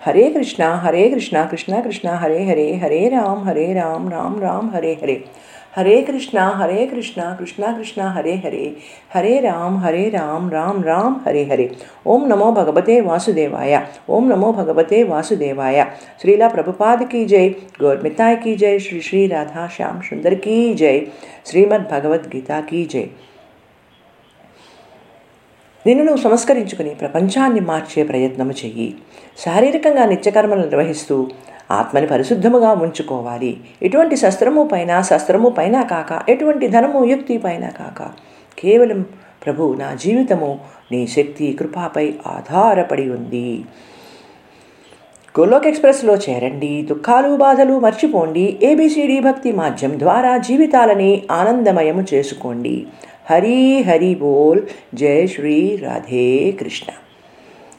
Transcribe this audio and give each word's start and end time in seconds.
హరే 0.00 0.24
కృష్ణ 0.30 0.64
హరే 0.84 1.02
కృష్ణ 1.08 1.36
కృష్ణ 1.44 1.80
కృష్ణ 1.80 2.08
హరే 2.14 2.40
హరే 2.44 2.66
హరే 2.76 3.02
రామ్ 3.08 3.42
హరే 3.48 3.66
రామ్ 3.72 4.06
రామ్ 4.12 4.36
రామ్ 4.42 4.68
హరే 4.70 4.92
హరే 5.02 5.16
హరే 5.76 6.02
కృష్ణ 6.02 6.38
హరే 6.60 6.86
కృష్ణ 6.86 7.20
కృష్ణ 7.38 7.64
కృష్ణ 7.76 8.02
హరే 8.08 8.34
హరే 8.36 8.62
హరే 9.14 9.40
రామ్ 9.40 9.76
హరే 9.76 10.04
రామ్ 10.08 10.46
రామ్ 10.52 10.80
రామ్ 10.84 11.16
హరే 11.26 11.42
హరే 11.44 11.66
ఓం 12.06 12.22
నమో 12.28 12.48
భగవతే 12.50 12.96
వాసుదేవాయ 13.00 13.80
ఓం 14.10 14.24
నమో 14.28 14.50
భగవతే 14.52 15.02
వాసుదేవాయ 15.02 15.78
శ్రీలా 16.20 16.48
ప్రభుపాద్ 16.48 17.04
की 17.10 17.22
जय 17.24 17.46
गौरमिताय 17.80 18.36
की 18.36 18.54
जय 18.56 18.78
श्री 18.78 19.00
श्री 19.00 19.26
राधा 19.26 19.64
श्याम 19.68 20.00
सुंदर 20.00 20.34
की 20.46 20.58
जय 20.74 20.98
శ్రీమద్ 21.46 21.88
భగవద్గీత 21.92 22.50
की 22.70 22.82
जय 22.86 23.06
నిన్ను 25.84 26.02
నువ్వు 26.04 26.22
సంస్కరించుకుని 26.22 26.92
ప్రపంచాన్ని 26.94 27.60
మార్చే 27.60 28.02
ప్రయత్నము 28.02 28.54
చెయ్యి 28.54 28.88
శారీరకంగా 29.45 30.05
నిత్యకర్మలు 30.05 30.61
నిర్వహిస్తూ 30.61 31.29
ఆత్మని 31.71 32.07
పరిశుద్ధముగా 32.07 32.71
ఉంచుకోవాలి. 32.71 33.59
ఎటువంటి 33.83 34.15
శస్త్రము 34.15 34.69
పైన 34.71 35.01
శస్త్రము 35.01 35.49
పైన 35.49 35.81
కాక 35.81 36.29
ఎటువంటి 36.29 36.67
ధనము 36.67 37.05
యుక్తి 37.05 37.37
పైన 37.37 37.69
కాక 37.69 38.09
కేవలం 38.59 39.05
ప్రభు 39.45 39.75
నా 39.79 39.95
జీవితము 39.95 40.59
నీ 40.91 41.07
శక్తి 41.07 41.53
కృపాపై 41.53 42.13
ఆధారపడి 42.27 43.09
ఉంది. 43.09 43.65
గోలోక్ 45.39 45.67
ఎక్స్ప్రెస్లో 45.67 46.15
చేరండి. 46.15 46.81
దుఃఖాలు 46.81 47.35
బాధలు 47.35 47.79
మర్చిపోండి. 47.79 48.59
ఏబిసిడి 48.63 49.19
భక్తి 49.19 49.51
మాధ్యం 49.51 49.99
ద్వారా 49.99 50.37
జీవితాలని 50.37 51.23
ఆనందమయము 51.31 52.05
చేసుకోండి. 52.13 52.85
హరి 53.31 53.81
హరి 53.81 54.15
బోల్. 54.15 54.61
జై 54.95 55.27
శ్రీ 55.27 55.75
రాధే 55.75 56.51
కృష్ణ. 56.59 56.93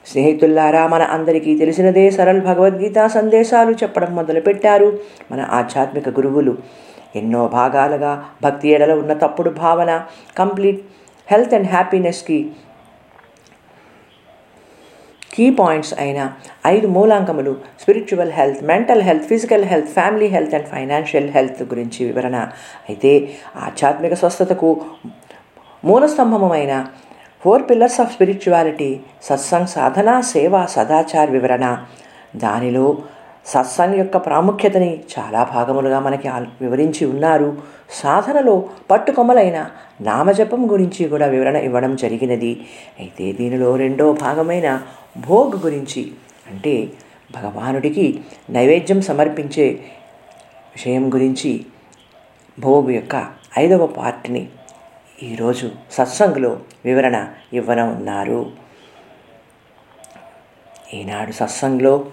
స్నేహితుల్లారా 0.07 0.87
మన 0.87 1.03
అందరికీ 1.17 1.53
తెలిసినదే 1.59 2.05
సరళ్ 2.11 2.41
భగవద్గీత 2.41 3.07
సందేశాలు 3.07 3.73
చెప్పడం 3.73 4.11
మొదలుపెట్టారు 4.17 4.89
మన 5.33 5.41
ఆధ్యాత్మిక 5.51 6.09
గురువులు. 6.09 6.55
ఎన్నో 7.17 7.43
భాగాలుగా 7.49 8.13
భక్తి 8.43 8.69
ఎడల 8.69 8.93
ఉన్న 8.93 9.13
తప్పుడు 9.13 9.51
భావన 9.51 9.91
కంప్లీట్ 10.39 10.81
హెల్త్ 11.29 11.55
అండ్ 11.55 11.69
హ్యాపీనెస్కి 11.69 12.39
కీ 15.35 15.51
పాయింట్స్ 15.51 15.93
అయిన 15.99 16.21
ఐదు 16.67 16.87
మూలాంకములు 16.87 17.53
spiritual 17.83 18.33
health 18.39 18.61
mental 18.65 19.03
health 19.03 19.29
physical 19.29 19.65
health 19.65 19.89
family 19.89 20.27
health 20.27 20.55
and 20.55 20.67
financial 20.67 21.31
health 21.31 21.63
గురించి 21.63 22.01
వివరణ. 22.05 22.37
అయితే 22.89 23.13
ఆధ్యాత్మిక 23.57 24.15
స్వస్థతకు 24.15 24.71
మూలస్తంభమైన 25.85 26.73
four 27.43 27.63
pillars 27.71 28.01
of 28.01 28.13
spirituality 28.13 29.01
satsang 29.23 29.67
సాధన 29.67 30.21
సేవ 30.21 30.67
సదాచార్ 30.67 31.31
వివరణ 31.31 31.85
దానిలో 32.37 32.99
సత్సంగ్ 33.47 33.97
యొక్క 33.99 34.17
ప్రాముఖ్యతని 34.17 35.01
చాలా 35.15 35.45
భాగములుగా 35.55 36.01
మనకి 36.01 36.29
వివరించి 36.61 37.07
ఉన్నారు. 37.07 37.63
సాధనలో 37.91 38.69
పట్టుకొమ్మలైన 38.91 39.67
నామజపం 40.01 40.71
గురించి 40.71 41.09
కూడా 41.09 41.27
వివరణ 41.27 41.57
ఇవ్వడం 41.57 41.97
జరిగినది. 41.97 42.67
అయితే 43.01 43.33
దీనిలో 43.33 43.77
రెండో 43.77 44.13
భాగమైన 44.13 44.81
భోగ్ 45.19 45.55
గురించి 45.55 46.13
అంటే 46.51 46.93
భగవానుడికి 47.35 48.21
నైవేద్యం 48.51 49.01
సమర్పించే 49.03 49.67
విషయం 50.75 51.15
గురించి 51.15 51.67
భోగ్ 52.61 52.91
యొక్క 52.91 53.27
ఐదవ 53.59 53.87
పార్ట్ని 53.87 54.49
ఈరోజు 55.23 55.71
సత్సంగ్లో 55.91 56.59
వివరణ 56.85 57.27
ఇవ్వన 57.53 57.83
ఉన్నారు. 57.83 58.51
ఈనాడు 60.95 61.33
సత్సంగ్లో 61.33 62.07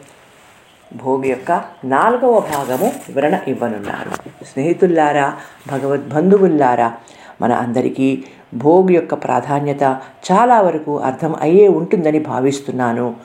భోగి 0.95 1.29
యొక్క 1.29 1.63
నాలుగవ 1.85 2.39
భాగము 2.39 2.85
వివరణ 2.85 3.39
ఇవ్వనున్నారు. 3.47 4.11
స్నేహితుల్లారా 4.45 5.37
భగవద్బంధువుల్లారా 5.67 6.93
మన 7.41 7.53
అందరికీ 7.53 8.23
భోగి 8.53 8.93
యొక్క 8.93 9.13
ప్రాధాన్యత 9.13 9.83
చాలా 10.31 10.61
వరకు 10.61 10.99
అర్థం 10.99 11.35
అయ్యే 11.41 11.67
ఉంటుందని 11.67 12.19
భావిస్తున్నాను. 12.19 13.15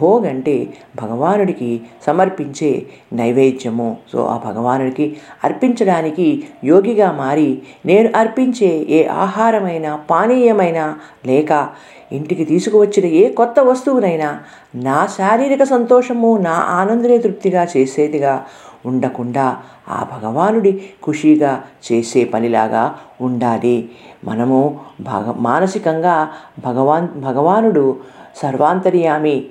భోగ్ 0.00 0.26
అంటే 0.26 0.74
భగవానుడికి 1.02 1.80
సమర్పించే 2.06 2.86
నైవేద్యము. 3.12 3.96
సో 4.12 4.24
ఆ 4.26 4.36
భగవానుడికి 4.50 5.16
అర్పించడానికి 5.44 6.44
యోగిగా 6.64 7.12
మారి 7.12 7.62
నేను 7.86 8.08
అర్పించే 8.16 8.86
ఏ 8.88 9.06
ఆహారమైనా 9.06 9.96
పానీయమైనా 9.96 10.96
లేక 11.26 11.68
ఇంటికి 12.12 12.44
తీసుకువచ్చిన 12.44 13.06
ఏ 13.06 13.32
కొత్త 13.32 13.60
వస్తువునైనా 13.60 14.40
నా 14.74 15.06
శారీరక 15.06 15.62
సంతోషము 15.62 16.36
నా 16.36 16.52
ఆనందనే 16.52 17.18
తృప్తిగా 17.18 17.66
చేసేదిగా 17.76 18.44
ఉండకుండా 18.86 19.56
ఆ 19.88 20.06
భగవానుడి 20.12 20.72
ఖుషీగా 21.06 21.64
చేసే 21.92 22.24
పనిలాగా 22.24 22.94
ఉండాలి. 23.20 23.90
మనము 24.24 24.80
భగ 25.00 25.34
మానసికంగా 25.38 26.28
భగవాన్ 26.64 27.08
భగవానుడు 27.20 27.96
సర్వాంతర్యామి 28.36 29.46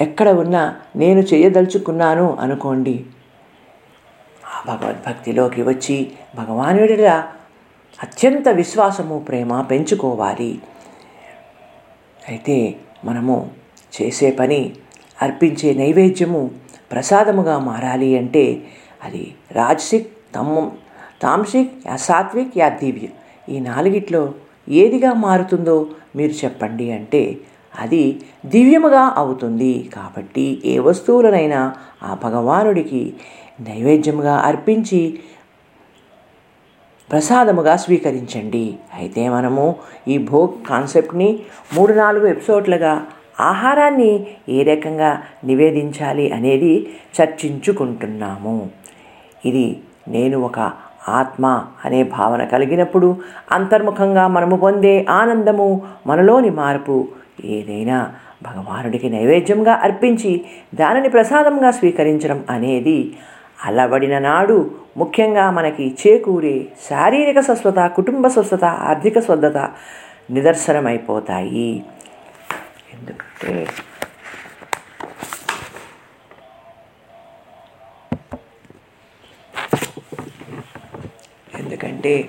ఎక్కడ 0.00 0.28
ఉన్నా 0.28 0.62
నేను 0.96 1.20
చేయదలుచుకున్నాను 1.20 2.36
అనుకోండి. 2.36 3.04
ఆ 4.46 4.56
భగవద్భక్తిలోకి 4.66 5.62
వచ్చి 5.62 6.12
భగవానుడిలా 6.36 7.16
అత్యంత 8.02 8.48
విశ్వాసము 8.48 9.18
ప్రేమ 9.18 9.60
పెంచుకోవాలి. 9.60 10.62
అయితే 12.28 12.78
మనము 13.04 13.50
చేసే 14.00 14.30
పని 14.30 14.60
అర్పించే 15.22 15.74
నైవేద్యము 15.74 16.50
ప్రసాదముగా 16.92 17.58
మారాలి 17.58 18.18
అంటే 18.18 18.44
అది 19.04 19.34
రాజసిక్ 19.52 20.10
తమ్మం 20.34 20.66
తాంసిక్ 21.22 21.86
యా 21.86 21.96
సాత్విక్ 21.96 22.58
యా 22.58 22.68
దివ్య 22.68 23.08
ఈ 23.48 23.58
నాలుగిట్లో 23.60 24.34
ఏదిగా 24.68 25.12
మారుతుందో 25.12 25.86
మీరు 26.16 26.32
చెప్పండి 26.32 26.92
అంటే 26.92 27.38
అది 27.80 28.20
దివ్యముగా 28.46 29.14
అవుతుంది. 29.16 29.90
కాబట్టి 29.94 30.62
ఏ 30.64 30.78
వస్తువులనైనా 30.78 31.74
ఆ 32.02 32.18
భగవానుడికి 32.22 33.14
నైవేద్యముగా 33.60 34.34
అర్పించి 34.36 35.20
ప్రసాదముగా 37.10 37.76
స్వీకరించండి. 37.76 38.74
అయితే 38.94 39.28
మనము 39.28 39.76
ఈ 40.08 40.18
భోగ్ 40.18 40.66
కాన్సెప్ట్ని 40.68 41.40
మూడు 41.74 41.92
నాలుగు 41.92 42.26
ఎపిసోడ్లుగా 42.26 43.06
ఆహారాన్ని 43.40 44.26
ఏ 44.48 44.62
రకంగా 44.62 45.22
నివేదించాలి 45.44 46.32
అనేది 46.32 46.94
చర్చించుకుంటున్నాము. 47.20 48.70
ఇది 49.44 49.80
నేను 50.08 50.40
ఒక 50.40 50.58
ఆత్మ 51.08 51.64
అనే 51.84 52.02
భావన 52.02 52.44
కలిగినప్పుడు 52.44 53.16
అంతర్ముఖంగా 53.52 54.28
మనము 54.28 54.56
పొందే 54.56 55.06
ఆనందము 55.08 55.82
మనలోని 56.06 56.50
మార్పు. 56.50 57.08
ఏదైనా 57.44 58.12
భగవానుడికి 58.42 59.08
నైవేద్యంగా 59.08 59.72
అర్పించి 59.72 60.44
దానిని 60.74 61.08
ప్రసాదంగా 61.08 61.70
స్వీకరించడం 61.70 62.44
అనేది 62.50 63.14
అలవడిన 63.64 64.18
నాడు 64.18 64.70
ముఖ్యంగా 64.96 65.50
మనకి 65.50 65.96
చేకూరే 66.00 66.66
శారీరక 66.90 67.40
స్వస్థత 67.40 67.86
కుటుంబ 67.86 68.28
స్వస్థత 68.28 68.64
ఆర్థిక 68.64 69.18
స్వస్థత 69.18 69.68
నిదర్శనమైపోతాయి. 70.30 71.84
ఎందుకంటే 72.92 73.66
అంటే 82.02 82.28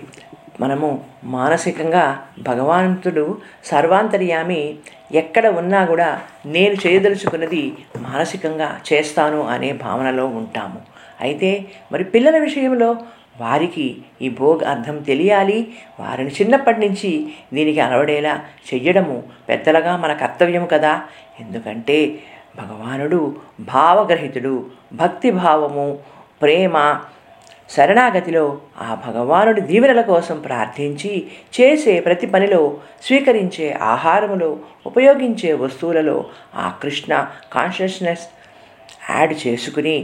మనము 0.61 1.01
మానసికంగా 1.23 2.25
భగవంతుడు 2.39 3.37
సర్వాంతర్యామి 3.65 4.75
ఎక్కడ 5.11 5.47
ఉన్నా 5.47 5.85
కూడా 5.85 6.21
నేను 6.45 6.73
చేయదలుచుకున్నది 6.73 7.73
మానసికంగా 7.97 8.79
చేస్తాను 8.93 9.41
అనే 9.47 9.73
భావనలో 9.73 10.25
ఉంటాము. 10.27 10.81
అయితే 11.21 11.65
మరి 11.91 12.03
పిల్లల 12.03 12.37
విషయంలో 12.37 12.97
వారికి 13.41 13.97
ఈ 14.21 14.29
భోగ్ 14.29 14.63
అర్థం 14.63 14.99
తెలియాలి. 14.99 15.73
వారిని 15.99 16.29
చిన్నప్పటి 16.29 16.79
నుంచి 16.87 17.33
దీనికి 17.53 17.79
అలవడేలా 17.79 18.39
చెయ్యడము 18.73 19.23
పెద్దలుగా 19.49 19.97
మన 19.97 20.13
కర్తవ్యం 20.13 20.65
కదా. 20.65 21.01
ఎందుకంటే 21.39 22.19
భగవానుడు 22.57 23.35
భావగ్రహితుడు 23.59 24.65
భక్తిభావము 24.93 25.99
ప్రేమ 26.41 26.99
శరణాగతిలో 27.73 28.45
ఆ 28.81 28.89
భగవానుడి 29.05 29.61
దీవెనల 29.61 30.01
కోసం 30.01 30.37
ప్రార్థించి 30.39 31.11
చేసే 31.53 31.93
ప్రతి 31.99 32.27
పనిలో 32.27 32.61
స్వీకరించే 33.01 33.67
ఆహారములో 33.93 34.49
ఉపయోగించే 34.85 35.51
వస్తువులలో 35.53 36.17
ఆ 36.55 36.67
కృష్ణ 36.83 37.13
కాన్షియస్నెస్ 37.53 38.25
యాడ్ 39.09 39.33
చేసుకుని 39.43 39.97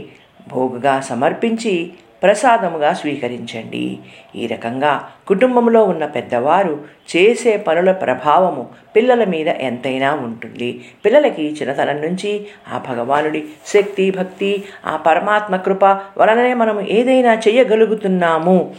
భోగుగా 0.48 0.94
సమర్పించి 1.00 1.74
ప్రసాదముగా 2.22 2.92
స్వీకరించండి. 2.92 3.98
ఈ 4.36 4.46
రకంగా 4.46 5.10
కుటుంబంలో 5.26 5.84
ఉన్న 5.84 6.06
పెద్దవారు 6.06 6.84
చేసే 7.16 7.56
పనుల 7.56 7.92
ప్రభావము 7.92 8.68
పిల్లల 8.96 9.24
మీద 9.24 9.48
ఎంతైనా 9.48 10.14
ఉంటుంది. 10.14 10.84
పిల్లలకి 11.04 11.52
చిన్నతనం 11.52 11.96
నుంచి 11.96 12.46
ఆ 12.68 12.78
భగవానుడి 12.88 13.44
శక్తి 13.66 14.10
భక్తి 14.10 14.64
ఆ 14.86 14.96
పరమాత్మ 14.96 15.56
కృప 15.56 15.84
వలననే 15.84 16.54
మనం 16.54 16.80
ఏదైనా 16.80 17.34
చేయగలుగుతున్నాము. 17.34 18.74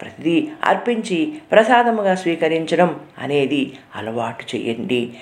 ప్రతిదీ 0.00 0.48
అర్పించి 0.64 1.32
ప్రసాదముగా 1.52 2.14
స్వీకరించడం 2.14 3.00
అనేది 3.18 3.72
అలవాటు 3.96 4.56
చేయండి. 4.56 5.14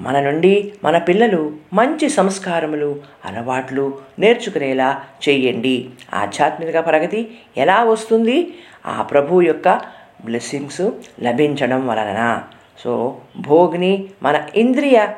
మన 0.00 0.20
నుండి 0.20 0.74
మన 0.84 0.98
పిల్లలు 0.98 1.56
మంచి 1.72 2.08
సంస్కారములు 2.08 3.02
అలవాట్లు 3.24 3.98
నేర్చుకునేలా 4.18 5.02
చేయండి. 5.28 5.90
ఆధ్యాత్మిక 6.14 6.86
ప్రగతి 6.86 7.36
ఎలా 7.56 7.84
వస్తుంది? 7.84 8.54
ఆ 8.86 9.02
ప్రభు 9.02 9.42
యొక్క 9.42 9.80
బ్లెస్సింగ్స్ 10.24 10.90
లభించడం 11.22 11.86
వలన 11.86 12.42
సో 12.78 13.20
భోగిని 13.38 14.08
మన 14.22 14.46
ఇంద్రియ 14.56 15.08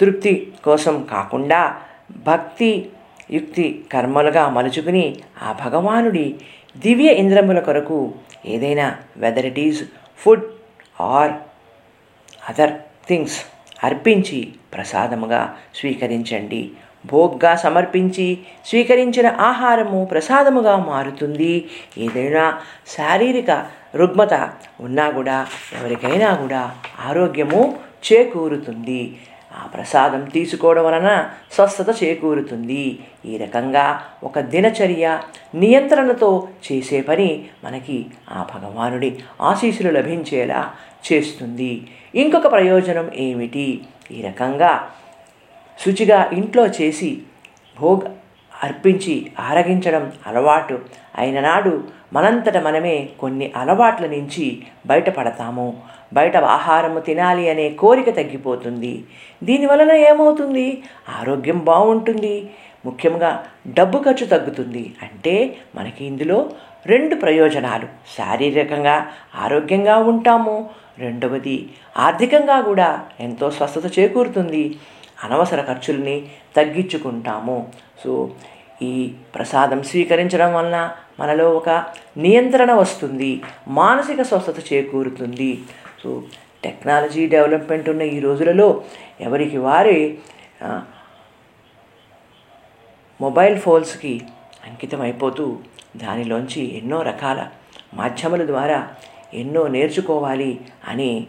తృప్తి 0.00 0.52
కోసం 0.64 1.02
కాకుండా 1.10 1.76
భక్తి 2.10 2.90
యుక్తి 3.30 3.84
కర్మలుగా 3.92 4.48
మలుచుకుని 4.48 5.16
ఆ 5.42 5.52
భగవానుడి 5.64 6.40
దివ్య 6.76 7.12
ఇంద్రముల 7.12 7.58
కొరకు 7.58 8.14
ఏదైనా 8.46 8.96
whether 9.16 9.46
it 9.46 9.58
is 9.58 9.82
food 10.18 10.44
or 11.00 11.32
other 12.48 12.72
things 13.08 13.38
అర్పించి 13.84 14.48
ప్రసాదముగా 14.74 15.56
స్వీకరించండి. 15.74 16.70
భోగ్గా 17.06 17.56
సమర్పించి 17.56 18.38
స్వీకరించిన 18.66 19.26
ఆహారము 19.26 20.04
ప్రసాదముగా 20.04 20.76
మారుతుంది. 20.76 21.68
ఏదైనా 21.98 22.60
శారీరక 22.86 23.66
రుగ్మత 23.94 24.50
ఉన్నా 24.80 25.10
కూడా 25.10 25.46
ఎవరికైనా 25.80 26.34
కూడా 26.34 26.74
ఆరోగ్యము 27.06 27.78
చేకూరుతుంది. 28.06 29.18
ఆ 29.58 29.66
ప్రసాదం 29.66 30.24
తీసుకోవడం 30.24 30.84
వలన 30.84 31.30
స్వస్థత 31.52 32.04
చేకూరుతుంది. 32.04 32.98
ఈ 33.26 33.36
రకంగా 33.36 34.02
ఒక 34.24 34.40
దినచర్య 34.40 35.20
నియంత్రణతో 35.54 36.48
చేసే 36.72 37.00
పని 37.00 37.44
మనకి 37.64 38.06
ఆ 38.30 38.46
భగవానుడి 38.54 39.18
ఆశీస్సులు 39.40 39.90
లభించేలా 39.90 40.72
చేస్తుంది. 41.12 41.86
ఇంకొక 42.14 42.52
ప్రయోజనం 42.52 43.10
ఏమిటి? 43.14 43.80
ఈ 44.10 44.22
రకంగా 44.22 44.90
శుచిగా 45.78 46.30
ఇంట్లో 46.32 46.66
చేసి 46.66 47.22
భోగ్ 47.80 48.00
అర్పించి 48.64 49.32
ఆరగించడం 49.40 50.12
అలవాటు 50.26 50.78
అయిన 51.18 51.40
నాడు 51.40 51.84
మనంతట 52.12 52.56
మనమే 52.56 53.08
కొన్ని 53.20 53.52
అలవాట్ల 53.56 54.06
నుంచి 54.06 54.62
బయటపడతాము. 54.86 55.82
బయట 56.12 56.36
ఆహారము 56.36 57.00
తినాలి 57.00 57.50
అనే 57.50 57.70
కోరిక 57.70 58.10
తగ్గిపోతుంది. 58.10 59.04
దీనివలన 59.44 59.92
ఏమవుతుంది? 59.92 60.82
ఆరోగ్యం 61.08 61.58
బాగుంటుంది. 61.58 62.50
ముఖ్యంగా 62.86 63.46
డబ్బు 63.68 63.98
ఖర్చు 63.98 64.26
తగ్గుతుంది. 64.26 64.94
అంటే 65.02 65.56
మనకి 65.74 66.04
ఇందులో 66.04 66.50
రెండు 66.86 67.14
ప్రయోజనాలు. 67.14 67.86
శారీరకంగా 68.16 69.08
ఆరోగ్యంగా 69.34 69.96
ఉంటాము. 69.96 70.70
రెండవది 70.98 71.68
ఆర్థికంగా 71.96 72.60
కూడా 72.60 73.06
ఎంతో 73.20 73.50
స్వస్థత 73.50 73.98
చేకూరుతుంది. 73.98 74.78
అనవసర 75.24 75.60
ఖర్చుల్ని 75.62 76.28
తగ్గించుకుంటాము. 76.56 77.72
సో 78.04 78.30
ఈ 78.82 79.12
ప్రసాదం 79.34 79.82
స్వీకరించడం 79.82 80.54
వలన 80.54 80.90
మనలో 81.20 81.50
ఒక 81.50 81.68
నియంత్రణ 82.16 82.72
వస్తుంది. 82.72 83.42
మానసిక 83.68 84.22
స్వస్థత 84.22 84.72
చేకూరుతుంది. 84.72 85.60
సో 86.04 86.22
టెక్నాలజీ 86.64 87.26
డెవలప్మెంట్ 87.26 87.88
ఉన్న 87.88 88.02
ఈ 88.02 88.18
రోజులలో 88.18 88.84
ఎవరికి 89.20 89.58
వారే 89.58 90.18
మొబైల్ 93.20 93.58
ఫోన్స్కి 93.58 94.20
అంకితం 94.66 95.00
అయిపోతూ 95.00 95.58
దానిలోంచి 95.96 96.78
ఎన్నో 96.78 97.02
రకాల 97.02 97.48
మాధ్యముల 97.94 98.46
ద్వారా 98.46 98.88
ఎన్నో 99.34 99.66
నేర్చుకోవాలి 99.66 100.60
అని 100.88 101.26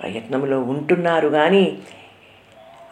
ప్రయత్నంలో 0.00 0.60
ఉంటున్నారు. 0.60 1.28
కానీ 1.28 1.78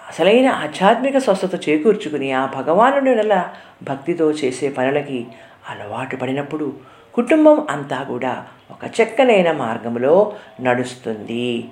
అసలైన 0.08 0.48
ఆధ్యాత్మిక 0.48 1.18
స్వస్థత 1.18 1.68
చేకూర్చుకుని 1.68 2.32
ఆ 2.32 2.46
భగవానుడి 2.46 3.14
నెల 3.14 3.48
భక్తితో 3.82 4.30
చేసే 4.30 4.68
పనులకి 4.68 5.26
అలవాటు 5.70 6.16
పడినప్పుడు 6.16 6.72
కుటుంబం 7.14 7.66
అంతా 7.70 8.02
కూడా 8.02 8.46
ఒక 8.70 9.00
చెక్కలైన 9.00 9.52
మార్గంలో 9.52 10.32
నడుస్తుంది. 10.60 11.68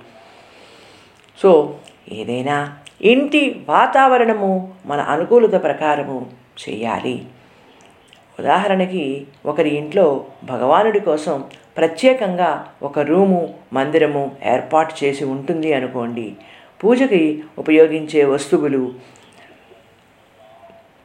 సో 1.37 1.75
ఏదైనా 2.11 2.75
ఇంటి 3.01 3.65
వాతావరణము 3.69 4.73
మన 4.85 4.99
అనుకూలత 4.99 5.63
ప్రకారము 5.63 6.31
చేయాలి. 6.69 7.25
ఉదాహరణకి 8.39 9.27
ఒకరి 9.45 9.69
ఇంట్లో 9.69 10.25
భగవానుడి 10.43 10.99
కోసం 10.99 11.43
ప్రత్యేకంగా 11.77 12.73
ఒక 12.83 12.99
రూము 12.99 13.53
మందిరము 13.73 14.35
ఏర్పాటు 14.43 14.93
చేసి 15.03 15.23
ఉంటుంది 15.25 15.73
అనుకోండి. 15.73 16.35
పూజకి 16.83 17.43
ఉపయోగించే 17.57 18.23
వస్తువులు 18.25 18.95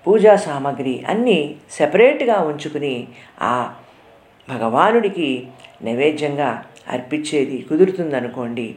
పూజా 0.06 0.36
సామాగ్రి 0.36 1.04
అన్నీ 1.08 1.56
సెపరేట్గా 1.70 2.34
ఉంచుకుని 2.34 3.08
ఆ 3.42 3.74
భగవానుడికి 4.48 5.48
నైవేద్యంగా 5.82 6.64
అర్పించేది 6.88 7.66
కుదురుతుందనుకోండి. 7.68 8.74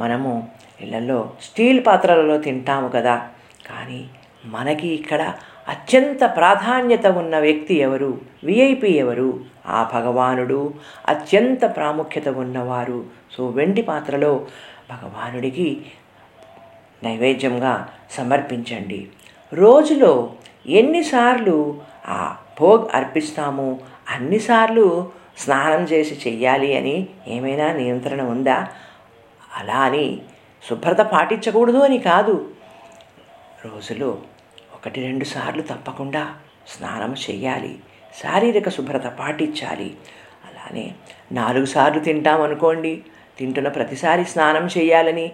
మనము 0.00 0.48
ఇళ్ళలో 0.80 1.30
స్టీల్ 1.42 1.86
పాత్రలలో 1.86 2.38
తింటాము 2.38 2.88
కదా. 2.88 3.28
కానీ 3.68 4.04
మనకి 4.44 4.88
ఇక్కడ 4.88 5.34
అత్యంత 5.70 6.36
ప్రాధాన్యత 6.36 7.06
ఉన్న 7.06 7.38
వ్యక్తి 7.38 7.74
ఎవరు? 7.74 8.20
విఐపి 8.44 8.96
ఎవరు? 8.96 9.40
ఆ 9.66 9.90
భగవానుడు 9.94 10.74
అత్యంత 11.08 11.76
ప్రాముఖ్యత 11.76 12.28
ఉన్నవారు. 12.28 13.04
సో 13.32 13.46
వెండి 13.46 13.82
పాత్రలో 13.82 14.46
భగవానుడికి 14.90 15.82
నైవేద్యంగా 17.04 17.88
సమర్పించండి. 18.10 19.08
రోజులో 19.52 20.32
ఎన్నిసార్లు 20.66 21.80
ఆ 22.08 22.36
భోగ్ 22.60 22.88
అర్పిస్తాము? 22.94 23.80
అన్నిసార్లు 24.10 25.10
స్నానం 25.38 25.84
చేసి 25.84 26.30
చెయ్యాలి 26.30 26.76
అని 26.76 27.06
ఏమైనా 27.28 27.72
నియంత్రణ 27.72 28.22
ఉందా? 28.22 28.68
అలా 29.58 29.78
అని 29.78 30.22
శుభ్రత 30.70 30.98
పాటించకూడదు 30.98 31.78
అని 31.78 31.98
కాదు. 31.98 32.48
రోజులో 33.64 34.18
ఒకటి 34.80 35.00
రెండు 35.06 35.24
సార్లు 35.24 35.62
తప్పకుండా 35.62 36.34
స్నానం 36.72 37.12
చేయాలి 37.24 37.72
శారీరక 38.20 38.68
శుభ్రత 38.68 39.06
పాటించాలి. 39.18 39.88
అలానే 40.46 40.84
నాలుగు 41.32 41.64
సార్లు 41.64 42.00
తింటాం 42.00 42.42
అనుకోండి. 42.42 42.92
తింటున్న 43.38 43.68
ప్రతిసారి 43.68 44.24
స్నానం 44.24 44.64
చేయాలని 44.66 45.26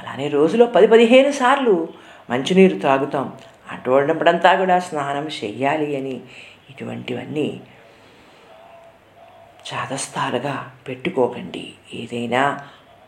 అలానే 0.00 0.28
రోజులో 0.28 0.66
పది 0.66 0.86
పదిహేను 0.86 1.32
సార్లు 1.32 1.74
మంచినీరు 2.30 2.78
తాగుతాం. 2.78 3.26
అటువంటిప్పుడంతా 3.72 4.50
కూడా 4.54 4.78
స్నానం 4.78 5.26
చెయ్యాలి 5.28 5.96
అని 5.96 6.16
ఇటువంటివన్నీ 6.70 7.60
చాదస్తాలుగా 9.68 10.70
పెట్టుకోకండి. 10.88 11.66
ఏదైనా 11.94 12.42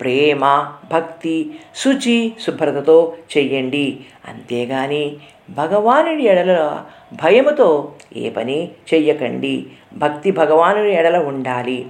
ప్రేమ 0.00 0.73
భక్తి 0.93 1.50
శుచి 1.76 2.33
శుభ్రతతో 2.41 3.15
చెయ్యండి. 3.37 4.00
అంతేగాని 4.29 5.17
భగవానుడి 5.50 6.23
ఎడల 6.23 6.85
భయముతో 7.12 7.93
ఏ 8.17 8.31
పని 8.31 8.71
చెయ్యకండి. 8.95 9.67
భక్తి 9.93 10.31
భగవానుడి 10.31 10.91
ఎడల 10.91 11.17
ఉండాలి. 11.17 11.87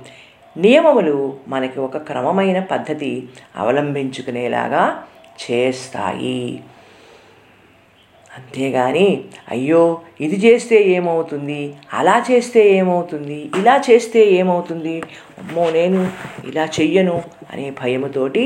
నియమములు 0.57 1.35
మనకి 1.49 1.81
ఒక 1.81 1.97
క్రమమైన 1.97 2.61
పద్ధతి 2.61 3.29
అవలంబించుకునేలాగా 3.57 5.05
చేస్తాయి. 5.51 6.61
అంతేగాని 8.37 9.25
అయ్యో 9.51 9.99
ఇది 10.21 10.37
చేస్తే 10.37 10.83
ఏమవుతుంది? 10.83 11.75
అలా 11.93 12.27
చేస్తే 12.31 12.71
ఏమవుతుంది? 12.71 13.51
ఇలా 13.59 13.83
చేస్తే 13.91 14.21
ఏమవుతుంది? 14.31 15.03
అమ్మో 15.39 15.71
నేను 15.71 16.11
ఇలా 16.45 16.65
చెయ్యను 16.81 17.23
అనే 17.53 17.71
భయముతోటి 17.71 18.45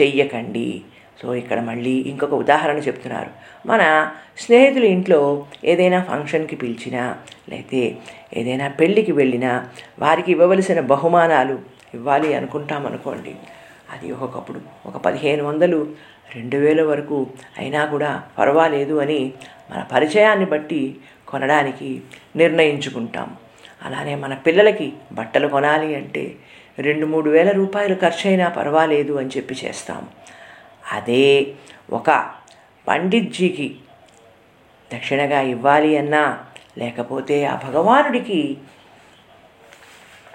చెయ్యకండి. 0.00 0.82
సో 1.22 1.34
ఇక్కడ 1.34 1.60
మళ్ళీ 1.60 1.90
ఇంకొక 1.90 2.34
ఉదాహరణ 2.34 2.76
చెప్తున్నారు. 2.76 3.30
మన 3.66 4.10
స్నేహితుల 4.38 4.84
ఇంట్లో 4.84 5.46
ఏదైనా 5.64 6.00
ఫంక్షన్కి 6.02 6.56
పిలిచినా 6.56 7.16
లేకపోతే 7.48 7.96
ఏదైనా 8.36 8.68
పెళ్ళికి 8.68 9.12
వెళ్ళినా 9.12 9.66
వారికి 9.98 10.32
ఇవ్వవలసిన 10.32 10.80
బహుమానాలు 10.80 11.58
ఇవ్వాలి 11.94 12.34
అనుకుంటాం 12.34 12.86
అనుకోండి 12.86 13.34
అది 13.92 14.12
ఒక్కొక్కప్పుడు 14.12 14.60
ఒక 14.86 14.96
పదిహేను 14.96 15.44
వందలు 15.44 15.86
రెండు 16.34 16.56
వేల 16.56 16.82
వరకు 16.82 17.26
అయినా 17.58 17.84
కూడా 17.84 18.22
పర్వాలేదు 18.38 18.94
అని 18.94 19.32
మన 19.70 19.86
పరిచయాన్ని 19.92 20.46
బట్టి 20.46 20.96
కొనడానికి 21.28 22.02
నిర్ణయించుకుంటాం. 22.36 23.36
అలానే 23.82 24.14
మన 24.14 24.34
పిల్లలకి 24.34 24.92
బట్టలు 25.12 25.48
కొనాలి 25.48 25.94
అంటే 25.94 26.36
రెండు 26.78 27.06
మూడు 27.06 27.30
వేల 27.30 27.50
రూపాయలు 27.50 27.94
ఖర్చు 27.94 28.28
అయినా 28.28 28.48
పర్వాలేదు 28.48 29.12
అని 29.12 29.28
చెప్పి 29.28 29.54
చేస్తాం. 29.64 30.08
అదే 30.92 31.46
ఒక 31.90 32.10
పండిత్జీకి 32.88 33.76
దక్షిణగా 34.94 35.40
ఇవ్వాలి 35.40 35.96
అన్నా 35.96 36.38
లేకపోతే 36.78 37.44
ఆ 37.44 37.60
భగవానుడికి 37.64 38.58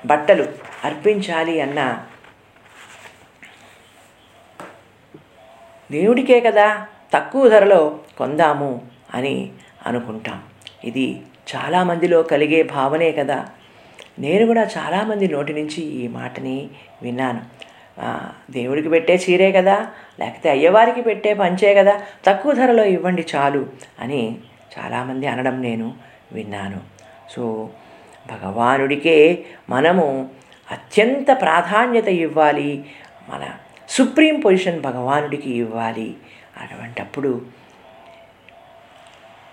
బట్టలు 0.06 0.48
అర్పించాలి 0.84 1.62
అన్నా 1.62 2.06
దేవుడికే 5.92 6.40
కదా 6.40 6.86
తక్కువ 7.14 7.50
ధరలో 7.50 8.00
కొందాము 8.18 8.82
అని 9.14 9.50
అనుకుంటాం. 9.86 10.44
ఇది 10.84 11.22
చాలామందిలో 11.56 12.24
కలిగే 12.24 12.64
భావనే 12.64 13.12
కదా. 13.12 13.50
నేను 14.20 14.46
కూడా 14.46 14.68
చాలామంది 14.78 15.28
నోటి 15.28 15.54
నుంచి 15.54 15.84
ఈ 15.84 16.08
మాటని 16.08 16.70
విన్నాను. 17.02 17.42
దేవుడికి 18.52 18.90
పెట్టే 18.90 19.16
చీరే 19.16 19.52
కదా 19.52 19.88
లేకపోతే 20.20 20.50
అయ్యవారికి 20.50 21.02
పెట్టే 21.02 21.34
పంచే 21.34 21.74
కదా 21.74 22.02
తక్కువ 22.26 22.54
ధరలో 22.54 22.84
ఇవ్వండి 22.86 23.26
చాలు 23.36 23.66
అని 24.00 24.38
చాలామంది 24.80 25.28
అనడం 25.28 25.62
నేను 25.62 25.94
విన్నాను. 26.32 26.80
సో 27.30 27.70
భగవానుడికే 28.32 29.46
మనము 29.70 30.30
అత్యంత 30.72 31.42
ప్రాధాన్యత 31.42 32.08
ఇవ్వాలి. 32.08 32.86
మన 33.30 33.50
సుప్రీం 33.90 34.40
పొజిషన్ 34.40 34.82
భగవానుడికి 34.82 35.50
ఇవ్వాలి 35.50 36.16
అటువంటప్పుడు 36.62 37.42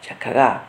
చక్కగా 0.04 0.64